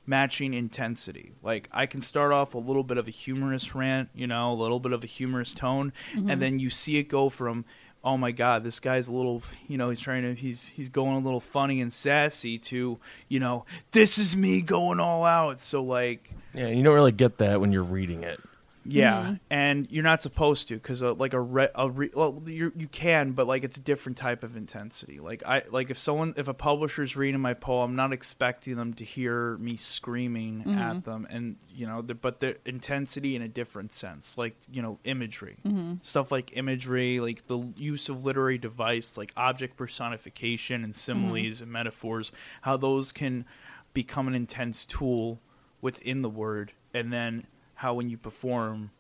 matching 0.06 0.54
intensity. 0.54 1.32
Like 1.42 1.68
I 1.72 1.86
can 1.86 2.00
start 2.00 2.32
off 2.32 2.54
a 2.54 2.58
little 2.58 2.82
bit 2.82 2.98
of 2.98 3.06
a 3.06 3.10
humorous 3.10 3.74
rant, 3.74 4.08
you 4.14 4.26
know, 4.26 4.52
a 4.52 4.54
little 4.54 4.80
bit 4.80 4.92
of 4.92 5.04
a 5.04 5.06
humorous 5.06 5.54
tone, 5.54 5.92
and 6.12 6.28
mm-hmm. 6.28 6.40
then 6.40 6.58
you 6.58 6.70
see 6.70 6.98
it 6.98 7.04
go 7.04 7.28
from 7.28 7.64
oh 8.02 8.16
my 8.16 8.32
god, 8.32 8.64
this 8.64 8.80
guy's 8.80 9.08
a 9.08 9.12
little, 9.12 9.42
you 9.68 9.76
know, 9.76 9.90
he's 9.90 10.00
trying 10.00 10.22
to 10.22 10.34
he's 10.34 10.68
he's 10.68 10.88
going 10.88 11.16
a 11.16 11.20
little 11.20 11.40
funny 11.40 11.80
and 11.80 11.92
sassy 11.92 12.58
to, 12.58 12.98
you 13.28 13.40
know, 13.40 13.64
this 13.92 14.18
is 14.18 14.36
me 14.36 14.60
going 14.62 15.00
all 15.00 15.24
out. 15.24 15.60
So 15.60 15.82
like 15.82 16.30
Yeah, 16.54 16.68
you 16.68 16.82
don't 16.82 16.94
really 16.94 17.12
get 17.12 17.38
that 17.38 17.60
when 17.60 17.72
you're 17.72 17.82
reading 17.82 18.22
it. 18.24 18.40
Yeah, 18.84 19.22
Mhm. 19.22 19.40
and 19.50 19.86
you're 19.90 20.02
not 20.02 20.22
supposed 20.22 20.68
to 20.68 20.74
because 20.74 21.02
uh, 21.02 21.12
like 21.14 21.34
a, 21.34 21.40
re- 21.40 21.68
a 21.74 21.90
re- 21.90 22.10
well, 22.14 22.42
you 22.46 22.72
you 22.74 22.88
can, 22.88 23.32
but 23.32 23.46
like 23.46 23.62
it's 23.62 23.76
a 23.76 23.80
different 23.80 24.16
type 24.16 24.42
of 24.42 24.56
intensity. 24.56 25.20
Like 25.20 25.42
I 25.46 25.62
like 25.70 25.90
if 25.90 25.98
someone 25.98 26.32
if 26.36 26.48
a 26.48 26.54
publisher's 26.54 27.14
reading 27.14 27.40
my 27.40 27.52
poem, 27.54 27.90
I'm 27.90 27.96
not 27.96 28.12
expecting 28.12 28.76
them 28.76 28.94
to 28.94 29.04
hear 29.04 29.58
me 29.58 29.76
screaming 29.76 30.64
Mhm. 30.64 30.80
at 30.80 31.04
them, 31.04 31.26
and 31.28 31.56
you 31.74 31.86
know, 31.86 32.00
the, 32.00 32.14
but 32.14 32.40
the 32.40 32.56
intensity 32.64 33.36
in 33.36 33.42
a 33.42 33.48
different 33.48 33.92
sense, 33.92 34.38
like 34.38 34.56
you 34.72 34.80
know, 34.82 34.98
imagery 35.04 35.58
hmm 35.62 35.94
stuff 36.02 36.32
like 36.32 36.56
imagery, 36.56 37.20
like 37.20 37.46
the 37.48 37.58
use 37.76 38.08
of 38.08 38.24
literary 38.24 38.56
device, 38.56 39.18
like 39.18 39.32
object 39.36 39.76
personification 39.76 40.82
and 40.84 40.96
similes 40.96 41.60
and 41.60 41.70
metaphors, 41.70 42.32
how 42.62 42.76
those 42.76 43.12
can 43.12 43.44
become 43.92 44.26
an 44.28 44.34
intense 44.34 44.84
tool 44.86 45.40
within 45.82 46.22
the 46.22 46.30
word, 46.30 46.72
and 46.94 47.12
then 47.12 47.44
how 47.80 47.94
when 47.94 48.10
you 48.10 48.18
perform, 48.18 48.90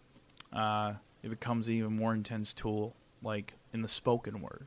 uh, 0.54 0.94
it 1.22 1.28
becomes 1.28 1.68
an 1.68 1.74
even 1.74 1.94
more 1.94 2.14
intense 2.14 2.54
tool, 2.54 2.94
like 3.22 3.52
in 3.74 3.82
the 3.82 3.88
spoken 3.88 4.40
word. 4.40 4.66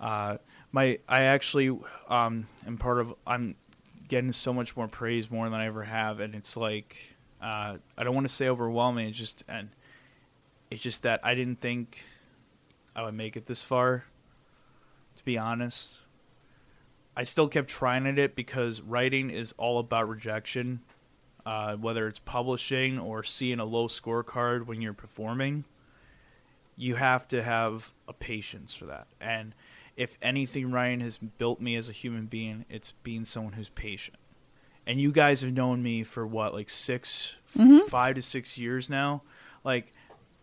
Uh, 0.00 0.38
my 0.72 0.98
I 1.08 1.22
actually 1.22 1.78
um, 2.08 2.48
am 2.66 2.76
part 2.76 2.98
of 2.98 3.14
I'm 3.24 3.54
getting 4.08 4.32
so 4.32 4.52
much 4.52 4.76
more 4.76 4.88
praise 4.88 5.30
more 5.30 5.48
than 5.48 5.60
I 5.60 5.66
ever 5.66 5.84
have, 5.84 6.18
and 6.18 6.34
it's 6.34 6.56
like 6.56 6.96
uh, 7.40 7.76
I 7.96 8.02
don't 8.02 8.16
want 8.16 8.26
to 8.26 8.34
say 8.34 8.48
overwhelming. 8.48 9.06
It's 9.06 9.18
just 9.18 9.44
and 9.46 9.68
it's 10.72 10.82
just 10.82 11.04
that 11.04 11.20
I 11.22 11.36
didn't 11.36 11.60
think 11.60 12.02
I 12.96 13.04
would 13.04 13.14
make 13.14 13.36
it 13.36 13.46
this 13.46 13.62
far. 13.62 14.06
To 15.14 15.24
be 15.24 15.38
honest, 15.38 15.98
I 17.16 17.22
still 17.22 17.46
kept 17.46 17.68
trying 17.68 18.08
at 18.08 18.18
it 18.18 18.34
because 18.34 18.80
writing 18.80 19.30
is 19.30 19.54
all 19.56 19.78
about 19.78 20.08
rejection. 20.08 20.80
Uh, 21.50 21.74
whether 21.74 22.06
it's 22.06 22.20
publishing 22.20 22.96
or 22.96 23.24
seeing 23.24 23.58
a 23.58 23.64
low 23.64 23.88
scorecard 23.88 24.66
when 24.66 24.80
you're 24.80 24.92
performing, 24.92 25.64
you 26.76 26.94
have 26.94 27.26
to 27.26 27.42
have 27.42 27.92
a 28.06 28.12
patience 28.12 28.72
for 28.72 28.84
that. 28.86 29.08
And 29.20 29.52
if 29.96 30.16
anything 30.22 30.70
Ryan 30.70 31.00
has 31.00 31.18
built 31.18 31.60
me 31.60 31.74
as 31.74 31.88
a 31.88 31.92
human 31.92 32.26
being, 32.26 32.66
it's 32.70 32.92
being 33.02 33.24
someone 33.24 33.54
who's 33.54 33.68
patient. 33.70 34.16
And 34.86 35.00
you 35.00 35.10
guys 35.10 35.40
have 35.40 35.52
known 35.52 35.82
me 35.82 36.04
for 36.04 36.24
what, 36.24 36.54
like 36.54 36.70
6 36.70 37.36
f- 37.58 37.88
five 37.88 38.14
to 38.14 38.22
six 38.22 38.56
years 38.56 38.88
now. 38.88 39.22
Like 39.64 39.90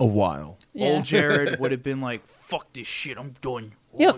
A 0.01 0.05
while. 0.05 0.57
Yeah. 0.73 0.87
old 0.87 1.05
Jared 1.05 1.57
would 1.61 1.71
have 1.71 1.83
been 1.83 2.01
like, 2.01 2.27
"Fuck 2.27 2.73
this 2.73 2.85
shit, 2.85 3.17
I'm 3.17 3.33
done." 3.41 3.71
Yep. 3.97 4.15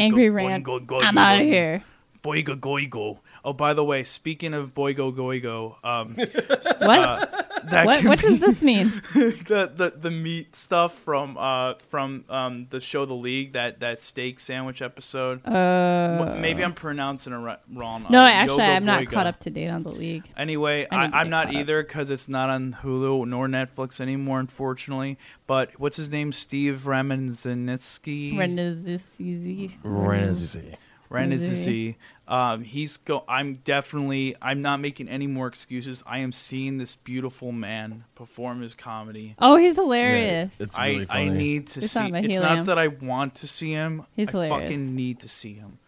Angry 0.00 0.30
rant. 0.30 0.64
I'm 1.04 1.18
out 1.18 1.40
of 1.42 1.46
here. 1.46 1.84
Boygo 2.26 2.58
Goigo. 2.58 3.18
Oh, 3.44 3.52
by 3.52 3.74
the 3.74 3.84
way, 3.84 4.02
speaking 4.02 4.52
of 4.54 4.74
Boygo 4.74 5.14
Goigo, 5.14 5.76
um, 5.84 6.14
What? 6.86 6.98
uh, 6.98 7.26
that 7.70 7.86
what? 7.86 8.04
What 8.04 8.18
does 8.20 8.40
this 8.40 8.62
mean? 8.62 8.88
the, 9.14 9.70
the 9.74 9.92
the 9.96 10.10
meat 10.10 10.54
stuff 10.56 10.92
from 10.98 11.36
uh 11.38 11.74
from 11.88 12.24
um 12.28 12.66
the 12.70 12.80
show 12.80 13.04
The 13.06 13.14
League 13.14 13.52
that 13.52 13.80
that 13.80 13.98
steak 14.00 14.40
sandwich 14.40 14.82
episode. 14.82 15.46
Uh, 15.46 16.36
Maybe 16.40 16.64
I'm 16.64 16.74
pronouncing 16.74 17.32
it 17.32 17.36
ri- 17.36 17.56
wrong. 17.72 18.06
no, 18.10 18.18
Uh, 18.24 18.28
actually, 18.28 18.62
Yogo 18.62 18.76
I'm 18.76 18.84
not 18.84 19.06
caught 19.06 19.26
up 19.26 19.40
to 19.40 19.50
date 19.50 19.68
on 19.68 19.82
the 19.84 19.90
league. 19.90 20.24
Anyway, 20.36 20.86
I 20.90 21.06
I'm 21.20 21.30
not 21.30 21.52
either 21.52 21.82
because 21.82 22.10
it's 22.10 22.28
not 22.28 22.50
on 22.50 22.76
Hulu 22.82 23.26
nor 23.28 23.46
Netflix 23.48 24.00
anymore, 24.00 24.40
unfortunately. 24.40 25.18
But 25.46 25.78
what's 25.78 25.96
his 25.96 26.10
name? 26.10 26.32
Steve 26.32 26.82
Remenzinitsky. 26.84 28.34
Renizzi. 28.34 29.72
Renzi. 29.84 30.74
Renizzi. 31.10 31.94
Um, 32.28 32.62
he's 32.62 32.96
go. 32.96 33.24
I'm 33.28 33.60
definitely. 33.64 34.34
I'm 34.42 34.60
not 34.60 34.80
making 34.80 35.08
any 35.08 35.26
more 35.28 35.46
excuses. 35.46 36.02
I 36.06 36.18
am 36.18 36.32
seeing 36.32 36.78
this 36.78 36.96
beautiful 36.96 37.52
man 37.52 38.04
perform 38.16 38.62
his 38.62 38.74
comedy. 38.74 39.36
Oh, 39.38 39.56
he's 39.56 39.76
hilarious. 39.76 40.52
it's 40.58 40.76
I, 40.76 40.88
really 40.88 41.02
I 41.08 41.26
funny. 41.26 41.30
need 41.38 41.66
to 41.68 41.80
It's 41.80 41.92
see. 41.92 42.00
not 42.00 42.10
my 42.10 42.18
It's 42.20 42.40
not 42.40 42.66
that 42.66 42.78
I 42.78 42.88
want 42.88 43.36
to 43.36 43.46
see 43.48 43.70
him. 43.70 44.04
He's 44.14 44.28
I 44.28 44.32
hilarious. 44.32 44.58
fucking 44.60 44.96
need 44.96 45.20
to 45.20 45.28
see 45.28 45.54
him. 45.54 45.78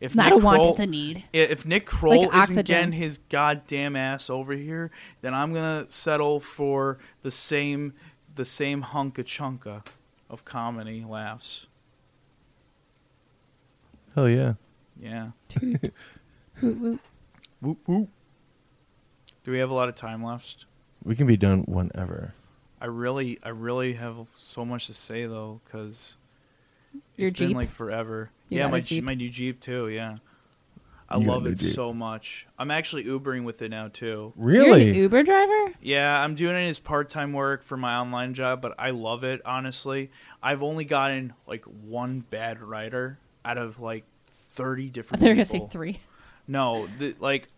If 0.00 0.16
Not 0.16 0.32
Nick 0.32 0.42
a 0.42 0.44
want, 0.44 0.56
Kroll, 0.58 0.70
it's 0.72 0.80
a 0.80 0.86
need. 0.86 1.24
if 1.32 1.64
Nick 1.64 1.86
Kroll 1.86 2.28
isn't 2.34 2.66
getting 2.66 2.92
his 2.92 3.18
goddamn 3.30 3.94
ass 3.96 4.28
over 4.28 4.52
here, 4.52 4.90
then 5.22 5.32
I'm 5.32 5.54
gonna 5.54 5.86
settle 5.88 6.40
for 6.40 6.98
the 7.22 7.30
same 7.30 7.94
the 8.34 8.44
same 8.44 8.82
hunka 8.82 9.22
chunka 9.24 9.86
of 10.28 10.44
comedy 10.44 11.04
laughs. 11.08 11.66
Hell 14.14 14.28
yeah. 14.28 14.54
Yeah. 15.00 15.30
Woot, 16.62 16.78
woot. 16.78 17.00
Whoop 17.60 17.78
whoop. 17.86 18.08
Do 19.42 19.50
we 19.50 19.58
have 19.58 19.70
a 19.70 19.74
lot 19.74 19.88
of 19.88 19.94
time 19.94 20.22
left? 20.24 20.66
We 21.02 21.16
can 21.16 21.26
be 21.26 21.36
done 21.36 21.64
whenever. 21.66 22.32
I 22.80 22.86
really, 22.86 23.38
I 23.42 23.48
really 23.48 23.94
have 23.94 24.14
so 24.36 24.64
much 24.64 24.86
to 24.86 24.94
say 24.94 25.26
though, 25.26 25.60
because 25.64 26.16
Your 27.16 27.28
it's 27.28 27.38
been 27.38 27.48
Jeep? 27.48 27.56
like 27.56 27.70
forever. 27.70 28.30
You 28.48 28.58
yeah, 28.58 28.64
got 28.64 28.68
a 28.68 28.72
my 28.72 28.80
Jeep? 28.80 29.04
my 29.04 29.14
new 29.14 29.28
Jeep 29.30 29.60
too. 29.60 29.88
Yeah, 29.88 30.18
I 31.08 31.16
You 31.18 31.24
got 31.24 31.30
a 31.30 31.32
love 31.34 31.42
new 31.44 31.50
it 31.50 31.58
Jeep. 31.58 31.72
so 31.74 31.92
much. 31.92 32.46
I'm 32.58 32.70
actually 32.70 33.04
Ubering 33.04 33.44
with 33.44 33.60
it 33.62 33.70
now 33.70 33.88
too. 33.88 34.32
You're 34.36 34.46
Really? 34.46 34.90
an 34.90 34.94
Uber 34.94 35.22
driver? 35.24 35.72
Yeah, 35.82 36.20
I'm 36.22 36.34
doing 36.36 36.54
it 36.56 36.68
as 36.68 36.78
part 36.78 37.08
time 37.08 37.32
work 37.32 37.62
for 37.62 37.76
my 37.76 37.96
online 37.96 38.32
job, 38.34 38.60
but 38.60 38.74
I 38.78 38.90
love 38.90 39.24
it 39.24 39.40
honestly. 39.44 40.10
I've 40.42 40.62
only 40.62 40.84
gotten 40.84 41.32
like 41.46 41.64
one 41.64 42.20
bad 42.20 42.60
rider 42.62 43.18
out 43.44 43.58
of 43.58 43.80
like 43.80 44.04
30 44.54 44.90
different 44.90 45.20
They're 45.22 45.34
gonna 45.34 45.44
say 45.44 45.66
three. 45.70 46.00
No, 46.46 46.88
the, 46.98 47.14
like 47.20 47.48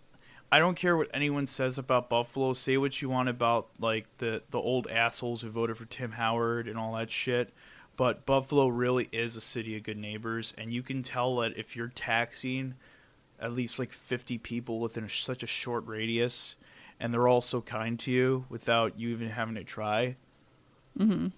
I 0.51 0.59
don't 0.59 0.77
care 0.77 0.97
what 0.97 1.09
anyone 1.13 1.47
says 1.47 1.79
about 1.79 2.09
Buffalo. 2.09 2.53
Say 2.53 2.77
what 2.77 3.03
you 3.03 3.09
want 3.09 3.29
about 3.29 3.69
like 3.79 4.07
the 4.19 4.43
the 4.51 4.59
old 4.59 4.87
assholes 4.89 5.43
who 5.43 5.51
voted 5.51 5.77
for 5.77 5.85
Tim 5.87 6.13
Howard 6.13 6.69
and 6.69 6.79
all 6.79 6.95
that 6.95 7.11
shit. 7.11 7.53
But 7.97 8.27
Buffalo 8.27 8.69
really 8.69 9.09
is 9.11 9.37
a 9.37 9.41
city 9.41 9.77
of 9.77 9.83
good 9.83 9.97
neighbors, 9.97 10.53
and 10.59 10.73
you 10.73 10.83
can 10.83 11.03
tell 11.03 11.37
that 11.37 11.57
if 11.57 11.75
you're 11.75 11.89
taxing 11.89 12.75
at 13.41 13.53
least 13.53 13.79
like 13.79 13.93
50 13.93 14.39
people 14.39 14.81
within 14.81 15.05
a, 15.05 15.09
such 15.09 15.43
a 15.43 15.47
short 15.47 15.87
radius, 15.87 16.57
and 17.01 17.13
they're 17.13 17.29
all 17.29 17.41
so 17.41 17.61
kind 17.61 17.99
to 18.01 18.13
you 18.13 18.45
without 18.49 18.99
you 18.99 19.11
even 19.11 19.29
having 19.29 19.55
to 19.55 19.65
try. 19.65 20.17
Mm-hmm. 20.99 21.29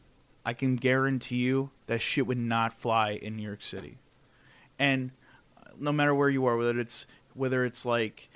I 0.44 0.52
can 0.52 0.76
guarantee 0.76 1.36
you 1.36 1.70
that 1.86 2.00
shit 2.00 2.26
would 2.26 2.38
not 2.38 2.72
fly 2.72 3.12
in 3.12 3.36
New 3.36 3.42
York 3.42 3.62
City. 3.62 3.98
And 4.78 5.10
no 5.78 5.92
matter 5.92 6.14
where 6.14 6.28
you 6.28 6.46
are, 6.46 6.56
whether 6.56 6.78
it's 6.78 7.06
whether 7.34 7.64
it's 7.64 7.86
like, 7.86 8.28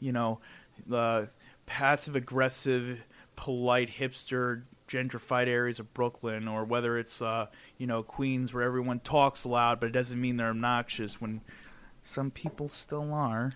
you 0.00 0.12
know, 0.12 0.40
the 0.86 1.30
passive 1.66 2.16
aggressive, 2.16 3.00
polite 3.36 3.90
hipster 3.90 4.62
gentrified 4.88 5.48
areas 5.48 5.80
of 5.80 5.92
Brooklyn, 5.92 6.46
or 6.46 6.64
whether 6.64 6.98
it's 6.98 7.20
uh, 7.20 7.46
you 7.78 7.86
know 7.86 8.02
Queens 8.02 8.52
where 8.52 8.62
everyone 8.62 9.00
talks 9.00 9.44
loud, 9.44 9.80
but 9.80 9.86
it 9.86 9.92
doesn't 9.92 10.20
mean 10.20 10.36
they're 10.36 10.48
obnoxious. 10.48 11.20
When 11.20 11.40
some 12.00 12.30
people 12.30 12.68
still 12.68 13.12
are. 13.12 13.52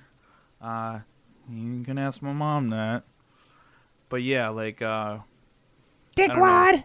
Uh, 0.61 1.01
you 1.51 1.83
can 1.83 1.99
ask 1.99 2.21
my 2.21 2.33
mom 2.33 2.71
that. 2.71 3.05
But 4.09 4.23
yeah, 4.23 4.49
like 4.49 4.83
uh, 4.83 5.19
I. 5.19 5.21
Dickwad. 6.17 6.85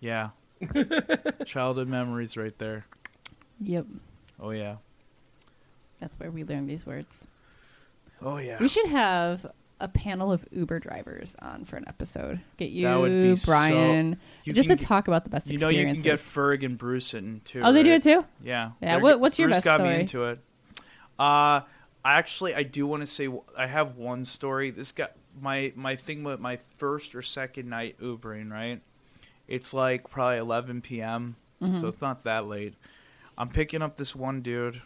yeah. 0.00 0.30
Childhood 1.44 1.88
memories 1.88 2.36
right 2.36 2.56
there. 2.58 2.86
Yep, 3.60 3.86
Oh 4.40 4.50
yeah. 4.50 4.76
That's 6.02 6.18
where 6.18 6.30
we 6.30 6.44
learn 6.44 6.66
these 6.66 6.84
words. 6.84 7.14
Oh 8.20 8.36
yeah. 8.38 8.58
We 8.60 8.68
should 8.68 8.86
have 8.86 9.46
a 9.80 9.88
panel 9.88 10.30
of 10.30 10.44
Uber 10.52 10.78
drivers 10.78 11.34
on 11.40 11.64
for 11.64 11.76
an 11.76 11.84
episode. 11.88 12.40
Get 12.56 12.70
you, 12.70 12.84
That 12.86 13.00
would 13.00 13.10
be 13.10 13.36
so- 13.36 13.50
Brian, 13.50 14.16
You 14.44 14.52
just 14.52 14.68
to 14.68 14.76
talk 14.76 15.08
about 15.08 15.24
the 15.24 15.30
best 15.30 15.48
You 15.48 15.58
know 15.58 15.68
you 15.70 15.84
can 15.86 16.02
get. 16.02 16.18
Ferg 16.20 16.64
and 16.64 16.78
Bruce 16.78 17.14
in 17.14 17.40
too. 17.44 17.62
Oh, 17.64 17.72
they 17.72 17.82
do 17.82 17.92
it 17.92 18.02
too. 18.02 18.24
Yeah. 18.44 18.72
Yeah, 18.80 18.98
what- 18.98 19.18
what's 19.18 19.38
your 19.38 19.48
Bruce 19.48 19.56
best 19.56 19.64
got 19.64 19.80
story? 19.80 19.94
me 19.94 20.00
into 20.00 20.24
it. 20.24 20.38
Uh 21.18 21.62
actually 22.04 22.54
I 22.54 22.62
do 22.64 22.86
want 22.86 23.00
to 23.02 23.06
say 23.06 23.28
I 23.56 23.66
have 23.66 23.96
one 23.96 24.24
story. 24.24 24.70
This 24.70 24.92
got 24.92 25.12
my 25.40 25.72
my 25.76 25.96
thing 25.96 26.22
with 26.24 26.40
my 26.40 26.56
first 26.56 27.14
or 27.14 27.22
second 27.22 27.68
night 27.68 27.98
Ubering, 28.00 28.50
right? 28.50 28.80
It's 29.48 29.74
like 29.74 30.08
probably 30.10 30.38
11 30.38 30.80
p.m. 30.82 31.36
Mm-hmm. 31.60 31.78
So 31.78 31.88
it's 31.88 32.00
not 32.00 32.24
that 32.24 32.46
late. 32.46 32.74
I'm 33.36 33.48
picking 33.48 33.82
up 33.82 33.96
this 33.96 34.14
one 34.14 34.42
dude 34.42 34.80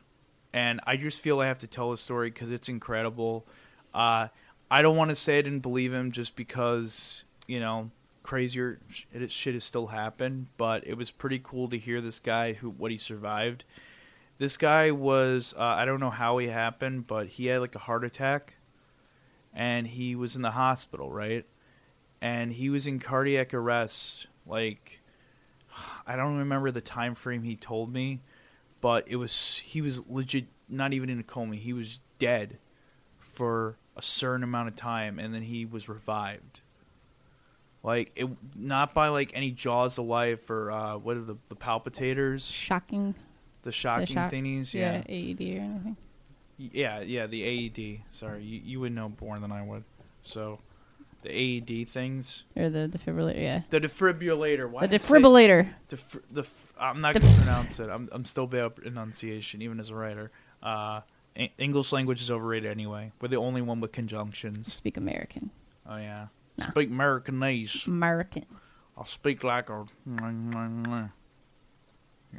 and 0.53 0.81
I 0.87 0.97
just 0.97 1.21
feel 1.21 1.41
I 1.41 1.47
have 1.47 1.59
to 1.59 1.67
tell 1.67 1.91
the 1.91 1.97
story 1.97 2.31
cuz 2.31 2.51
it's 2.51 2.69
incredible. 2.69 3.47
Uh 3.95 4.29
I 4.71 4.83
don't 4.83 4.97
want 4.97 5.11
to 5.11 5.15
say 5.15 5.39
I 5.39 5.43
didn't 5.43 5.61
believe 5.61 5.93
him 5.95 6.11
just 6.11 6.35
because, 6.35 7.23
you 7.47 7.61
know, 7.61 7.91
crazier 8.25 8.81
sh- 8.89 9.05
it- 9.15 9.31
shit 9.31 9.55
has 9.55 9.63
still 9.63 9.89
happened, 9.89 10.49
but 10.57 10.85
it 10.85 10.95
was 10.95 11.13
pretty 11.13 11.41
cool 11.43 11.69
to 11.69 11.79
hear 11.79 12.01
this 12.01 12.19
guy 12.19 12.55
who 12.55 12.71
what 12.71 12.91
he 12.91 12.97
survived. 12.99 13.65
This 14.39 14.57
guy 14.57 14.91
was 14.91 15.55
uh, 15.57 15.63
I 15.63 15.85
don't 15.85 16.01
know 16.01 16.11
how 16.11 16.39
he 16.39 16.49
happened, 16.49 17.07
but 17.07 17.29
he 17.29 17.47
had 17.47 17.61
like 17.61 17.75
a 17.75 17.81
heart 17.81 18.05
attack 18.05 18.55
and 19.55 19.87
he 19.87 20.15
was 20.15 20.37
in 20.37 20.43
the 20.43 20.51
hospital, 20.51 21.11
right? 21.13 21.47
And 22.21 22.53
he 22.53 22.69
was 22.69 22.87
in 22.87 22.99
cardiac 22.99 23.55
arrest 23.55 24.27
like 24.47 25.01
I 26.07 26.17
don't 26.17 26.39
remember 26.39 26.71
the 26.71 26.81
time 26.81 27.15
frame 27.15 27.43
he 27.43 27.57
told 27.57 27.93
me, 27.93 28.21
but 28.81 29.07
it 29.09 29.17
was 29.17 29.59
he 29.65 29.81
was 29.81 30.07
legit 30.09 30.47
not 30.69 30.93
even 30.93 31.09
in 31.11 31.19
a 31.19 31.23
coma. 31.23 31.57
He 31.57 31.73
was 31.73 32.01
dead 32.19 32.59
for 33.19 33.77
a 33.97 34.03
certain 34.03 34.43
amount 34.43 34.69
of 34.69 34.77
time 34.77 35.19
and 35.19 35.33
then 35.35 35.43
he 35.43 35.65
was 35.65 35.89
revived. 35.89 36.61
Like 37.83 38.13
it 38.17 38.29
not 38.55 38.95
by 38.95 39.09
like 39.09 39.31
any 39.35 39.51
jaws 39.53 39.99
of 39.99 40.07
life 40.07 40.51
or 40.51 40.71
uh 40.71 40.97
what 40.97 41.17
are 41.17 41.21
the, 41.23 41.37
the 41.49 41.57
palpitators, 41.57 42.53
Shocking. 42.53 43.15
the 43.63 43.73
shocking 43.73 44.07
shock- 44.15 44.33
thingies, 44.33 44.75
Yeah, 44.75 45.03
yeah. 45.09 45.15
AED 45.15 45.41
or 45.41 45.61
anything. 45.63 45.97
Yeah, 46.59 47.01
yeah, 47.01 47.27
the 47.27 47.45
AED. 47.45 48.01
Sorry, 48.11 48.43
you, 48.43 48.61
you 48.65 48.81
would 48.81 48.93
know 48.93 49.13
more 49.21 49.39
than 49.39 49.53
I 49.53 49.63
would. 49.63 49.85
So, 50.23 50.59
the 51.27 51.83
AED 51.83 51.89
things, 51.89 52.45
Or 52.57 52.69
the 52.71 52.89
defibrillator. 52.93 53.37
Yeah. 53.41 53.63
the 53.71 53.81
defibrillator. 53.81 54.71
Why 54.71 54.83
the 54.83 54.89
did 54.89 55.01
I 55.01 55.05
say- 55.05 55.15
defibrillator. 55.15 55.69
Def- 55.89 56.17
the 56.31 56.43
f- 56.43 56.73
I'm 56.79 57.01
not 57.01 57.15
to 57.15 57.21
pronounce 57.21 57.81
it. 57.81 57.89
I'm 57.91 58.09
I'm 58.13 58.25
still 58.25 58.47
bad 58.47 58.65
at 58.65 58.77
pronunciation, 58.77 59.63
even 59.63 59.81
as 59.81 59.91
a 59.91 59.95
writer. 59.95 60.31
Uh, 60.63 61.01
English 61.59 61.93
language 61.93 62.23
is 62.23 62.31
overrated 62.31 62.71
anyway. 62.71 63.13
We're 63.21 63.29
the 63.29 63.37
only 63.37 63.63
one 63.63 63.81
with 63.81 63.93
conjunctions. 63.93 64.73
Speak 64.73 64.97
American. 64.97 65.51
Oh 65.89 65.97
yeah, 65.97 66.29
Nah. 66.57 66.71
speak 66.71 66.91
Americanese. 66.91 67.87
American. 67.87 68.47
I'll 68.97 69.05
speak 69.05 69.45
like 69.45 69.69
a, 69.69 69.85
you 70.07 70.15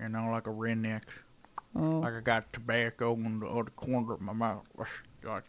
know, 0.09 0.29
like 0.31 0.47
a 0.47 0.51
redneck. 0.51 1.03
Oh. 1.75 1.99
Like 1.99 2.13
I 2.13 2.19
got 2.21 2.51
tobacco 2.53 3.13
in 3.13 3.39
the 3.39 3.47
other 3.47 3.69
corner 3.71 4.13
of 4.13 4.21
my 4.21 4.33
mouth. 4.33 4.65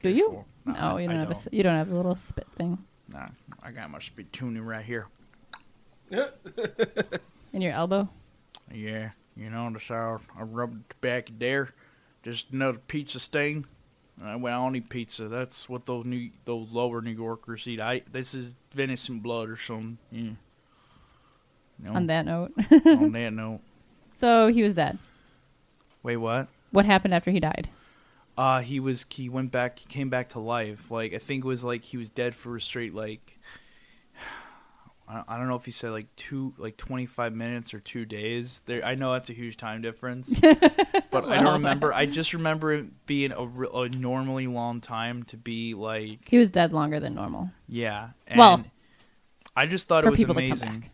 Do 0.02 0.08
you? 0.10 0.44
No, 0.64 0.96
you 0.98 1.04
I 1.04 1.06
don't 1.06 1.20
have 1.20 1.30
a 1.30 1.56
you 1.56 1.62
don't 1.62 1.76
have 1.76 1.90
a 1.90 1.94
little 1.94 2.16
spit 2.16 2.46
thing 2.56 2.78
Nah, 3.12 3.28
I 3.62 3.70
got 3.72 3.90
my 3.90 4.00
spit 4.00 4.32
tuning 4.32 4.62
right 4.62 4.84
here. 4.84 5.06
in 6.10 7.60
your 7.60 7.72
elbow. 7.72 8.08
Yeah, 8.72 9.10
you 9.36 9.50
know, 9.50 9.68
that's 9.72 9.88
how 9.88 10.20
I 10.38 10.42
rubbed 10.42 10.88
the 10.88 10.94
tobacco 10.94 11.32
there. 11.38 11.68
Just 12.22 12.50
another 12.50 12.78
pizza 12.78 13.18
stain. 13.18 13.66
Uh, 14.22 14.36
well, 14.36 14.60
I 14.60 14.64
don't 14.64 14.76
eat 14.76 14.88
pizza. 14.88 15.28
That's 15.28 15.68
what 15.68 15.86
those 15.86 16.04
new, 16.04 16.30
those 16.44 16.68
lower 16.70 17.00
New 17.00 17.12
Yorkers 17.12 17.66
eat. 17.68 17.80
I 17.80 18.02
this 18.10 18.34
is 18.34 18.56
venison 18.72 19.20
blood 19.20 19.48
or 19.48 19.56
something. 19.56 19.98
Yeah. 20.10 20.30
Know, 21.80 21.94
On 21.94 22.06
that 22.08 22.26
note. 22.26 22.52
on 22.84 23.12
that 23.12 23.30
note, 23.32 23.60
so 24.18 24.48
he 24.48 24.64
was 24.64 24.74
dead. 24.74 24.98
Wait, 26.02 26.16
what? 26.16 26.48
What 26.72 26.84
happened 26.86 27.14
after 27.14 27.30
he 27.30 27.38
died? 27.38 27.68
Uh, 28.38 28.60
he 28.60 28.78
was 28.78 29.04
he 29.10 29.28
went 29.28 29.50
back. 29.50 29.80
He 29.80 29.86
came 29.86 30.08
back 30.10 30.28
to 30.30 30.38
life. 30.38 30.90
Like 30.92 31.12
I 31.12 31.18
think 31.18 31.44
it 31.44 31.48
was 31.48 31.64
like 31.64 31.82
he 31.84 31.96
was 31.96 32.08
dead 32.08 32.34
for 32.36 32.56
a 32.56 32.60
straight 32.60 32.94
like. 32.94 33.38
I 35.08 35.38
don't 35.38 35.48
know 35.48 35.56
if 35.56 35.64
he 35.64 35.70
said 35.70 35.90
like 35.92 36.14
two, 36.16 36.52
like 36.58 36.76
twenty 36.76 37.06
five 37.06 37.34
minutes 37.34 37.72
or 37.72 37.80
two 37.80 38.04
days. 38.04 38.60
There, 38.66 38.84
I 38.84 38.94
know 38.94 39.12
that's 39.12 39.30
a 39.30 39.32
huge 39.32 39.56
time 39.56 39.80
difference, 39.80 40.38
but 41.10 41.24
I 41.26 41.42
don't 41.42 41.54
remember. 41.54 41.94
I 41.94 42.04
just 42.04 42.34
remember 42.34 42.74
it 42.74 43.06
being 43.06 43.32
a, 43.32 43.46
re- 43.46 43.68
a 43.72 43.88
normally 43.88 44.46
long 44.46 44.82
time 44.82 45.22
to 45.24 45.38
be 45.38 45.72
like, 45.72 46.28
He 46.28 46.36
was 46.36 46.50
dead 46.50 46.72
longer 46.74 47.00
than 47.00 47.14
normal. 47.14 47.50
yeah. 47.66 48.10
And 48.26 48.38
Well, 48.38 48.62
I 49.56 49.64
just 49.64 49.88
thought 49.88 50.04
it 50.04 50.10
was 50.10 50.18
people 50.20 50.34
to 50.34 50.40
come 50.40 50.46
amazing. 50.46 50.90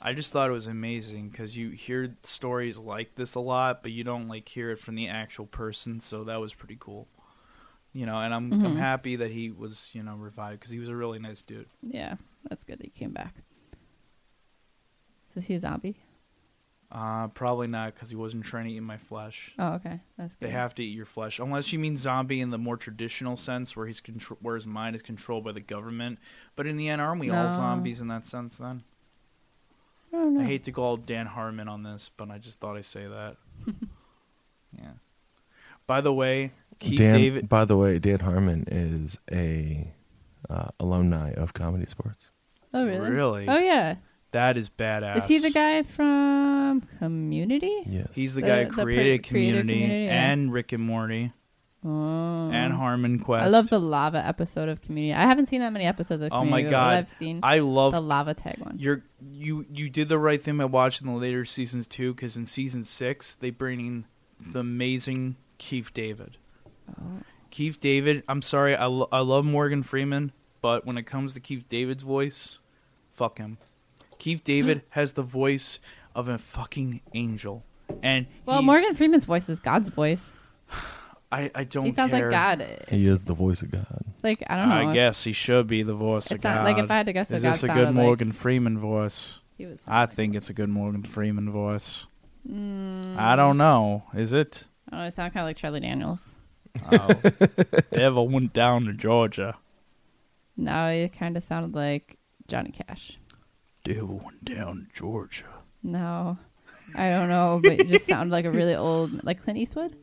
I 0.00 0.12
just 0.12 0.32
thought 0.32 0.50
it 0.50 0.52
was 0.52 0.66
amazing 0.66 1.30
because 1.30 1.56
you 1.56 1.70
hear 1.70 2.16
stories 2.22 2.78
like 2.78 3.14
this 3.14 3.34
a 3.34 3.40
lot, 3.40 3.82
but 3.82 3.92
you 3.92 4.04
don't 4.04 4.28
like 4.28 4.48
hear 4.48 4.70
it 4.70 4.78
from 4.78 4.94
the 4.94 5.08
actual 5.08 5.46
person. 5.46 6.00
So 6.00 6.24
that 6.24 6.40
was 6.40 6.54
pretty 6.54 6.76
cool, 6.78 7.08
you 7.92 8.04
know. 8.06 8.18
And 8.18 8.32
I'm 8.34 8.52
I'm 8.52 8.74
Mhm. 8.74 8.78
happy 8.78 9.16
that 9.16 9.30
he 9.30 9.50
was 9.50 9.90
you 9.92 10.02
know 10.02 10.14
revived 10.16 10.60
because 10.60 10.70
he 10.70 10.78
was 10.78 10.88
a 10.88 10.96
really 10.96 11.18
nice 11.18 11.42
dude. 11.42 11.68
Yeah, 11.82 12.16
that's 12.48 12.62
good 12.64 12.78
that 12.78 12.84
he 12.84 12.90
came 12.90 13.12
back. 13.12 13.34
So 15.34 15.38
is 15.38 15.46
he 15.46 15.54
a 15.54 15.60
zombie? 15.60 15.96
Uh, 16.90 17.26
probably 17.28 17.66
not 17.66 17.94
because 17.94 18.10
he 18.10 18.16
wasn't 18.16 18.44
trying 18.44 18.66
to 18.66 18.70
eat 18.72 18.80
my 18.80 18.96
flesh. 18.96 19.52
Oh, 19.58 19.72
okay, 19.74 20.00
that's 20.16 20.36
good. 20.36 20.46
They 20.48 20.52
have 20.52 20.72
to 20.76 20.84
eat 20.84 20.94
your 20.96 21.04
flesh, 21.04 21.40
unless 21.40 21.72
you 21.72 21.80
mean 21.80 21.96
zombie 21.96 22.40
in 22.40 22.50
the 22.50 22.58
more 22.58 22.76
traditional 22.76 23.36
sense, 23.36 23.74
where 23.76 23.86
he's 23.86 24.00
contr- 24.00 24.36
where 24.40 24.54
his 24.54 24.66
mind 24.68 24.94
is 24.94 25.02
controlled 25.02 25.42
by 25.44 25.50
the 25.52 25.60
government. 25.60 26.20
But 26.54 26.66
in 26.68 26.76
the 26.76 26.88
end, 26.88 27.00
aren't 27.02 27.20
we 27.20 27.28
all 27.30 27.48
zombies 27.48 28.00
in 28.00 28.06
that 28.08 28.24
sense? 28.24 28.58
Then 28.58 28.84
I 30.16 30.20
don't 30.20 30.34
know. 30.34 30.40
I 30.40 30.44
hate 30.44 30.64
to 30.64 30.72
call 30.72 30.96
Dan 30.96 31.26
Harmon 31.26 31.68
on 31.68 31.82
this, 31.82 32.10
but 32.16 32.30
I 32.30 32.38
just 32.38 32.58
thought 32.58 32.76
I'd 32.76 32.84
say 32.84 33.06
that. 33.06 33.36
yeah. 34.78 34.90
By 35.86 36.00
the 36.00 36.12
way, 36.12 36.52
Keith 36.78 36.98
Dan, 36.98 37.12
David. 37.12 37.48
by 37.48 37.64
the 37.64 37.76
way, 37.76 37.98
Dan 37.98 38.20
Harmon 38.20 38.64
is 38.70 39.18
a 39.30 39.92
uh, 40.50 40.68
alumni 40.80 41.32
of 41.32 41.54
ComedySportz. 41.54 42.28
Oh, 42.74 42.84
really? 42.84 43.10
Really? 43.10 43.48
Oh, 43.48 43.58
yeah. 43.58 43.96
That 44.32 44.56
is 44.56 44.68
badass. 44.68 45.18
Is 45.18 45.26
he 45.26 45.38
the 45.38 45.50
guy 45.50 45.82
from 45.82 46.82
Community? 46.98 47.82
Yes. 47.86 48.08
He's 48.14 48.34
the, 48.34 48.40
The- 48.42 48.46
guy 48.46 48.64
who 48.64 48.70
the 48.76 48.82
pre- 48.82 48.94
created 48.94 48.94
created 48.94 49.24
Community, 49.24 49.72
Community, 49.80 50.04
yeah. 50.06 50.30
and 50.32 50.52
Rick 50.52 50.72
and 50.72 50.82
Morty 50.82 51.32
Oh. 51.88 52.50
and 52.52 52.72
Harmon 52.72 53.20
Quest. 53.20 53.44
I 53.44 53.48
love 53.48 53.68
the 53.70 53.78
lava 53.78 54.18
episode 54.18 54.68
of 54.68 54.82
Community. 54.82 55.14
I 55.14 55.20
haven't 55.20 55.46
seen 55.46 55.60
that 55.60 55.72
many 55.72 55.84
episodes 55.84 56.20
of 56.22 56.30
Oh 56.32 56.40
Community. 56.40 56.64
my 56.64 56.68
but 56.68 56.70
God. 56.70 56.94
I've 56.96 57.08
seen 57.08 57.40
I 57.44 57.58
love 57.60 57.92
the 57.92 58.00
lava 58.00 58.34
tag 58.34 58.58
one. 58.58 58.76
You're 58.78 59.04
you 59.30 59.66
you 59.72 59.88
did 59.88 60.08
the 60.08 60.18
right 60.18 60.42
thing 60.42 60.58
by 60.58 60.64
watching 60.64 61.06
the 61.06 61.14
later 61.14 61.44
seasons 61.44 61.86
too, 61.86 62.12
because 62.14 62.36
in 62.36 62.44
season 62.46 62.82
six 62.82 63.34
they 63.34 63.50
bring 63.50 63.78
in 63.80 64.04
the 64.40 64.60
amazing 64.60 65.36
Keith 65.58 65.94
David. 65.94 66.38
Oh. 66.90 67.20
Keith 67.50 67.78
David, 67.80 68.22
I'm 68.28 68.42
sorry, 68.42 68.74
I, 68.74 68.86
lo- 68.86 69.08
I 69.12 69.20
love 69.20 69.44
Morgan 69.44 69.82
Freeman, 69.82 70.32
but 70.60 70.84
when 70.84 70.98
it 70.98 71.04
comes 71.04 71.32
to 71.34 71.40
Keith 71.40 71.64
David's 71.68 72.02
voice, 72.02 72.58
fuck 73.12 73.38
him. 73.38 73.58
Keith 74.18 74.42
David 74.44 74.82
has 74.90 75.12
the 75.12 75.22
voice 75.22 75.78
of 76.14 76.28
a 76.28 76.36
fucking 76.36 77.00
angel, 77.14 77.64
and 78.02 78.26
Well, 78.44 78.56
he's- 78.58 78.66
Morgan 78.66 78.94
Freeman's 78.94 79.24
voice 79.24 79.48
is 79.48 79.60
God's 79.60 79.88
voice. 79.88 80.30
I 81.32 81.50
I 81.54 81.64
don't 81.64 81.86
He 81.86 81.92
sounds 81.94 82.10
care. 82.12 82.30
like 82.30 82.58
God. 82.58 82.84
He 82.88 83.06
is 83.06 83.24
the 83.24 83.34
voice 83.34 83.62
of 83.62 83.70
God. 83.70 84.04
Like 84.22 84.42
I 84.48 84.56
don't 84.56 84.68
know. 84.68 84.90
I 84.90 84.94
guess 84.94 85.24
he 85.24 85.32
should 85.32 85.66
be 85.66 85.82
the 85.82 85.94
voice 85.94 86.26
it's 86.26 86.34
of 86.34 86.44
not 86.44 86.58
God. 86.58 86.64
like 86.64 86.78
if 86.84 86.90
I 86.90 86.96
had 86.96 87.06
to 87.06 87.12
guess, 87.12 87.30
is 87.30 87.42
what 87.44 87.50
this 87.52 87.62
God 87.62 87.70
a 87.70 87.74
good 87.74 87.74
sounded 87.84 87.96
like, 87.98 88.04
Morgan 88.06 88.32
Freeman 88.32 88.78
voice? 88.78 89.40
he 89.58 89.66
would 89.66 89.78
I 89.86 90.04
sound 90.04 90.12
think 90.12 90.34
it's 90.34 90.50
a 90.50 90.52
good 90.54 90.68
Morgan 90.68 91.02
Freeman 91.02 91.50
voice. 91.50 92.06
Mm, 92.48 93.16
I 93.16 93.34
don't 93.36 93.58
know. 93.58 94.04
Is 94.14 94.32
it? 94.32 94.64
Oh, 94.92 94.98
don't. 94.98 95.06
It 95.06 95.14
sounds 95.14 95.32
kind 95.32 95.42
of 95.44 95.48
like 95.48 95.56
Charlie 95.56 95.80
Daniels. 95.80 96.24
Oh. 96.92 97.08
Ever 97.92 98.22
went 98.22 98.52
down 98.52 98.84
to 98.84 98.92
Georgia? 98.92 99.56
No, 100.56 100.86
it 100.88 101.12
kind 101.18 101.36
of 101.36 101.42
sounded 101.42 101.74
like 101.74 102.18
Johnny 102.46 102.70
Cash. 102.70 103.16
Devil 103.84 104.20
went 104.24 104.44
down 104.44 104.86
to 104.92 104.96
Georgia. 104.98 105.44
No, 105.82 106.38
I 106.94 107.10
don't 107.10 107.28
know, 107.28 107.60
but 107.62 107.72
it 107.72 107.88
just 107.88 108.06
sounded 108.08 108.32
like 108.32 108.44
a 108.44 108.50
really 108.50 108.74
old, 108.74 109.24
like 109.24 109.42
Clint 109.42 109.58
Eastwood. 109.58 109.96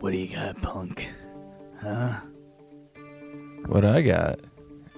What 0.00 0.12
do 0.12 0.18
you 0.18 0.34
got, 0.34 0.60
punk? 0.62 1.10
Huh? 1.80 2.20
What 3.66 3.84
I 3.84 4.02
got 4.02 4.40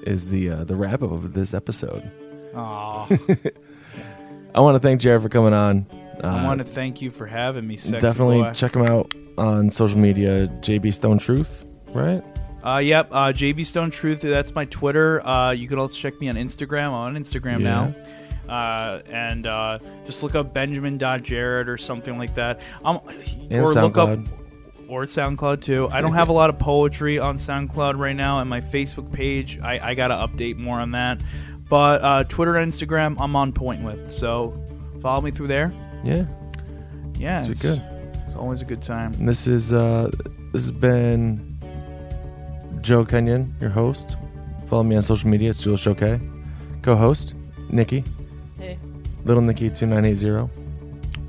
is 0.02 0.26
the 0.28 0.50
uh, 0.50 0.64
the 0.64 0.76
wrap 0.76 1.02
up 1.02 1.10
of 1.12 1.32
this 1.32 1.54
episode. 1.54 2.10
Aw. 2.54 3.06
I 4.54 4.60
want 4.60 4.74
to 4.74 4.80
thank 4.80 5.00
Jared 5.00 5.22
for 5.22 5.28
coming 5.28 5.54
on. 5.54 5.86
I 6.22 6.40
Uh, 6.40 6.44
want 6.44 6.58
to 6.58 6.64
thank 6.64 7.00
you 7.00 7.10
for 7.10 7.26
having 7.26 7.66
me, 7.66 7.76
sexy 7.76 8.00
definitely 8.06 8.42
boy. 8.42 8.52
check 8.52 8.74
him 8.74 8.82
out 8.82 9.14
on 9.38 9.70
social 9.70 9.98
media. 9.98 10.48
JB 10.60 10.92
Stone 10.92 11.18
Truth, 11.18 11.64
right? 11.94 12.22
Uh, 12.64 12.78
yep, 12.78 13.08
uh, 13.12 13.32
JB 13.32 13.64
Stone 13.64 13.90
Truth. 13.92 14.20
That's 14.22 14.54
my 14.54 14.64
Twitter. 14.64 15.24
Uh, 15.26 15.52
you 15.52 15.68
can 15.68 15.78
also 15.78 15.94
check 15.94 16.20
me 16.20 16.28
on 16.28 16.34
Instagram. 16.34 16.86
I'm 16.88 16.92
on 16.94 17.16
Instagram 17.16 17.60
Yeah. 17.60 17.92
now. 18.48 18.52
Uh, 18.52 19.00
and 19.10 19.46
uh, 19.46 19.78
just 20.06 20.22
look 20.22 20.34
up 20.34 20.52
Benjamin.Jared 20.54 21.68
or 21.68 21.76
something 21.78 22.18
like 22.18 22.34
that. 22.34 22.60
Um, 22.84 23.00
And 23.50 23.60
or 23.60 23.66
look 23.72 23.96
up 23.96 24.08
SoundCloud. 24.18 24.28
Or 24.88 25.04
SoundCloud 25.04 25.60
too. 25.62 25.88
I 25.90 26.00
don't 26.00 26.14
have 26.14 26.28
a 26.28 26.32
lot 26.32 26.50
of 26.50 26.58
poetry 26.58 27.18
on 27.18 27.36
SoundCloud 27.36 27.98
right 27.98 28.16
now, 28.16 28.40
and 28.40 28.48
my 28.50 28.60
Facebook 28.60 29.12
page, 29.12 29.58
I, 29.60 29.90
I 29.90 29.94
got 29.94 30.08
to 30.08 30.14
update 30.14 30.56
more 30.56 30.78
on 30.80 30.92
that. 30.92 31.20
But 31.68 32.02
uh, 32.02 32.24
Twitter 32.24 32.56
and 32.56 32.72
Instagram, 32.72 33.16
I'm 33.20 33.36
on 33.36 33.52
point 33.52 33.82
with. 33.82 34.10
So 34.12 34.58
follow 35.02 35.20
me 35.20 35.30
through 35.30 35.48
there. 35.48 35.72
Yeah, 36.04 36.24
Yeah, 37.18 37.40
it's 37.40 37.48
it's, 37.50 37.62
good. 37.62 37.82
it's 38.26 38.36
always 38.36 38.62
a 38.62 38.64
good 38.64 38.80
time. 38.82 39.12
And 39.14 39.28
this 39.28 39.46
is 39.46 39.72
uh, 39.72 40.10
this 40.52 40.62
has 40.62 40.70
been 40.70 41.58
Joe 42.80 43.04
Kenyon, 43.04 43.54
your 43.60 43.70
host. 43.70 44.16
Follow 44.66 44.82
me 44.84 44.96
on 44.96 45.02
social 45.02 45.28
media. 45.28 45.50
It's 45.50 45.62
Jules 45.62 45.82
Choquet. 45.84 46.20
Co-host 46.82 47.34
Nikki, 47.70 48.04
Hey, 48.58 48.78
Little 49.24 49.42
Nikki 49.42 49.68
two 49.68 49.84
nine 49.86 50.04
eight 50.06 50.14
zero. 50.14 50.48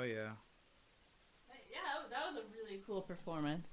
Oh 0.01 0.05
yeah. 0.05 0.31
yeah, 1.71 2.09
that 2.09 2.33
was 2.33 2.43
a 2.43 2.47
really 2.57 2.81
cool 2.87 3.03
performance. 3.03 3.67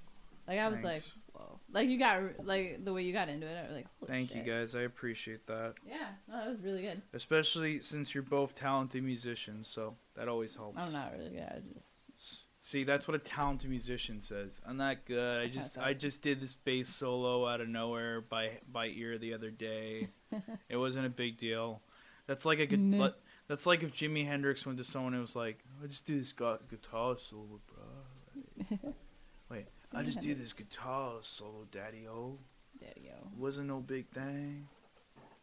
Like 0.46 0.58
I 0.58 0.68
was 0.68 0.82
like, 0.82 0.92
Thanks. 0.94 1.12
whoa. 1.32 1.58
Like 1.72 1.88
you 1.88 1.98
got 1.98 2.44
like 2.44 2.84
the 2.84 2.92
way 2.92 3.02
you 3.02 3.14
got 3.14 3.30
into 3.30 3.46
it. 3.46 3.56
I 3.56 3.62
was 3.66 3.76
like, 3.76 3.86
Holy 3.98 4.12
Thank 4.12 4.34
you 4.34 4.42
guys. 4.42 4.74
I 4.74 4.82
appreciate 4.82 5.46
that. 5.46 5.74
Yeah, 5.86 6.08
no, 6.28 6.36
that 6.36 6.48
was 6.48 6.60
really 6.60 6.82
good. 6.82 7.00
Especially 7.14 7.80
since 7.80 8.14
you're 8.14 8.22
both 8.22 8.54
talented 8.54 9.02
musicians, 9.02 9.68
so 9.68 9.96
that 10.16 10.28
always 10.28 10.54
helps. 10.54 10.76
I'm 10.78 10.92
not 10.92 11.12
really 11.16 11.30
good. 11.30 11.48
I 11.48 11.60
just 11.74 12.44
See, 12.60 12.84
that's 12.84 13.08
what 13.08 13.14
a 13.14 13.18
talented 13.18 13.70
musician 13.70 14.20
says. 14.20 14.60
I'm 14.66 14.76
not 14.76 15.06
good. 15.06 15.42
I 15.42 15.48
just 15.48 15.78
I 15.78 15.94
just 15.94 16.20
did 16.20 16.40
this 16.40 16.54
bass 16.54 16.90
solo 16.90 17.46
out 17.46 17.62
of 17.62 17.68
nowhere 17.68 18.20
by 18.20 18.58
by 18.70 18.88
ear 18.88 19.16
the 19.16 19.32
other 19.32 19.50
day. 19.50 20.08
it 20.68 20.76
wasn't 20.76 21.06
a 21.06 21.10
big 21.10 21.38
deal. 21.38 21.80
That's 22.26 22.44
like 22.44 22.58
a 22.58 22.66
good. 22.66 23.14
Meh. 23.48 23.52
le- 23.52 23.56
That's 23.56 23.66
like 23.66 23.82
if 23.82 23.92
Jimi 23.92 24.26
Hendrix 24.26 24.64
went 24.66 24.78
to 24.78 24.84
someone 24.84 25.12
and 25.14 25.22
was 25.22 25.36
like, 25.36 25.58
"I 25.82 25.86
just 25.86 26.06
did 26.06 26.20
this 26.20 26.32
gu- 26.32 26.58
guitar 26.70 27.16
solo, 27.20 27.60
bro." 27.68 28.78
Wait, 29.50 29.66
I 29.94 30.02
just 30.02 30.20
did 30.20 30.28
Hendrix. 30.28 30.40
this 30.40 30.52
guitar 30.66 31.14
solo, 31.22 31.66
daddy 31.70 32.06
o. 32.08 32.38
Daddy 32.80 33.10
o. 33.12 33.28
Wasn't 33.36 33.66
no 33.66 33.80
big 33.80 34.08
thing. 34.10 34.68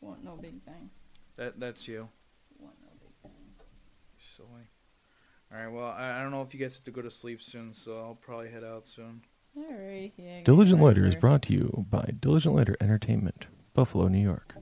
Want 0.02 0.24
no 0.24 0.36
big 0.36 0.62
thing. 0.64 0.90
That 1.38 1.60
that's 1.60 1.88
you. 1.88 2.08
Want 2.60 2.76
no 2.82 2.90
big 3.00 3.14
thing. 3.32 3.42
Silly. 4.36 4.70
All 5.52 5.58
right. 5.60 5.68
Well, 5.72 5.86
I, 5.92 6.20
I 6.20 6.22
don't 6.22 6.32
know 6.32 6.42
if 6.42 6.54
you 6.54 6.60
guys 6.60 6.76
have 6.76 6.84
to 6.86 6.92
go 6.92 7.02
to 7.02 7.12
sleep 7.12 7.42
soon, 7.42 7.74
so 7.74 7.98
I'll 7.98 8.16
probably 8.16 8.50
head 8.50 8.64
out 8.64 8.86
soon. 8.86 9.22
All 9.58 9.64
right. 9.72 10.12
Yeah. 10.18 10.42
Diligent 10.44 10.80
get 10.80 10.86
Loiter 10.86 11.06
is 11.06 11.16
brought 11.16 11.42
to 11.44 11.54
you 11.54 11.86
by 11.90 12.12
Diligent 12.20 12.56
Loiter 12.56 12.76
Entertainment, 12.82 13.48
Buffalo, 13.74 14.08
New 14.08 14.20
York. 14.22 14.56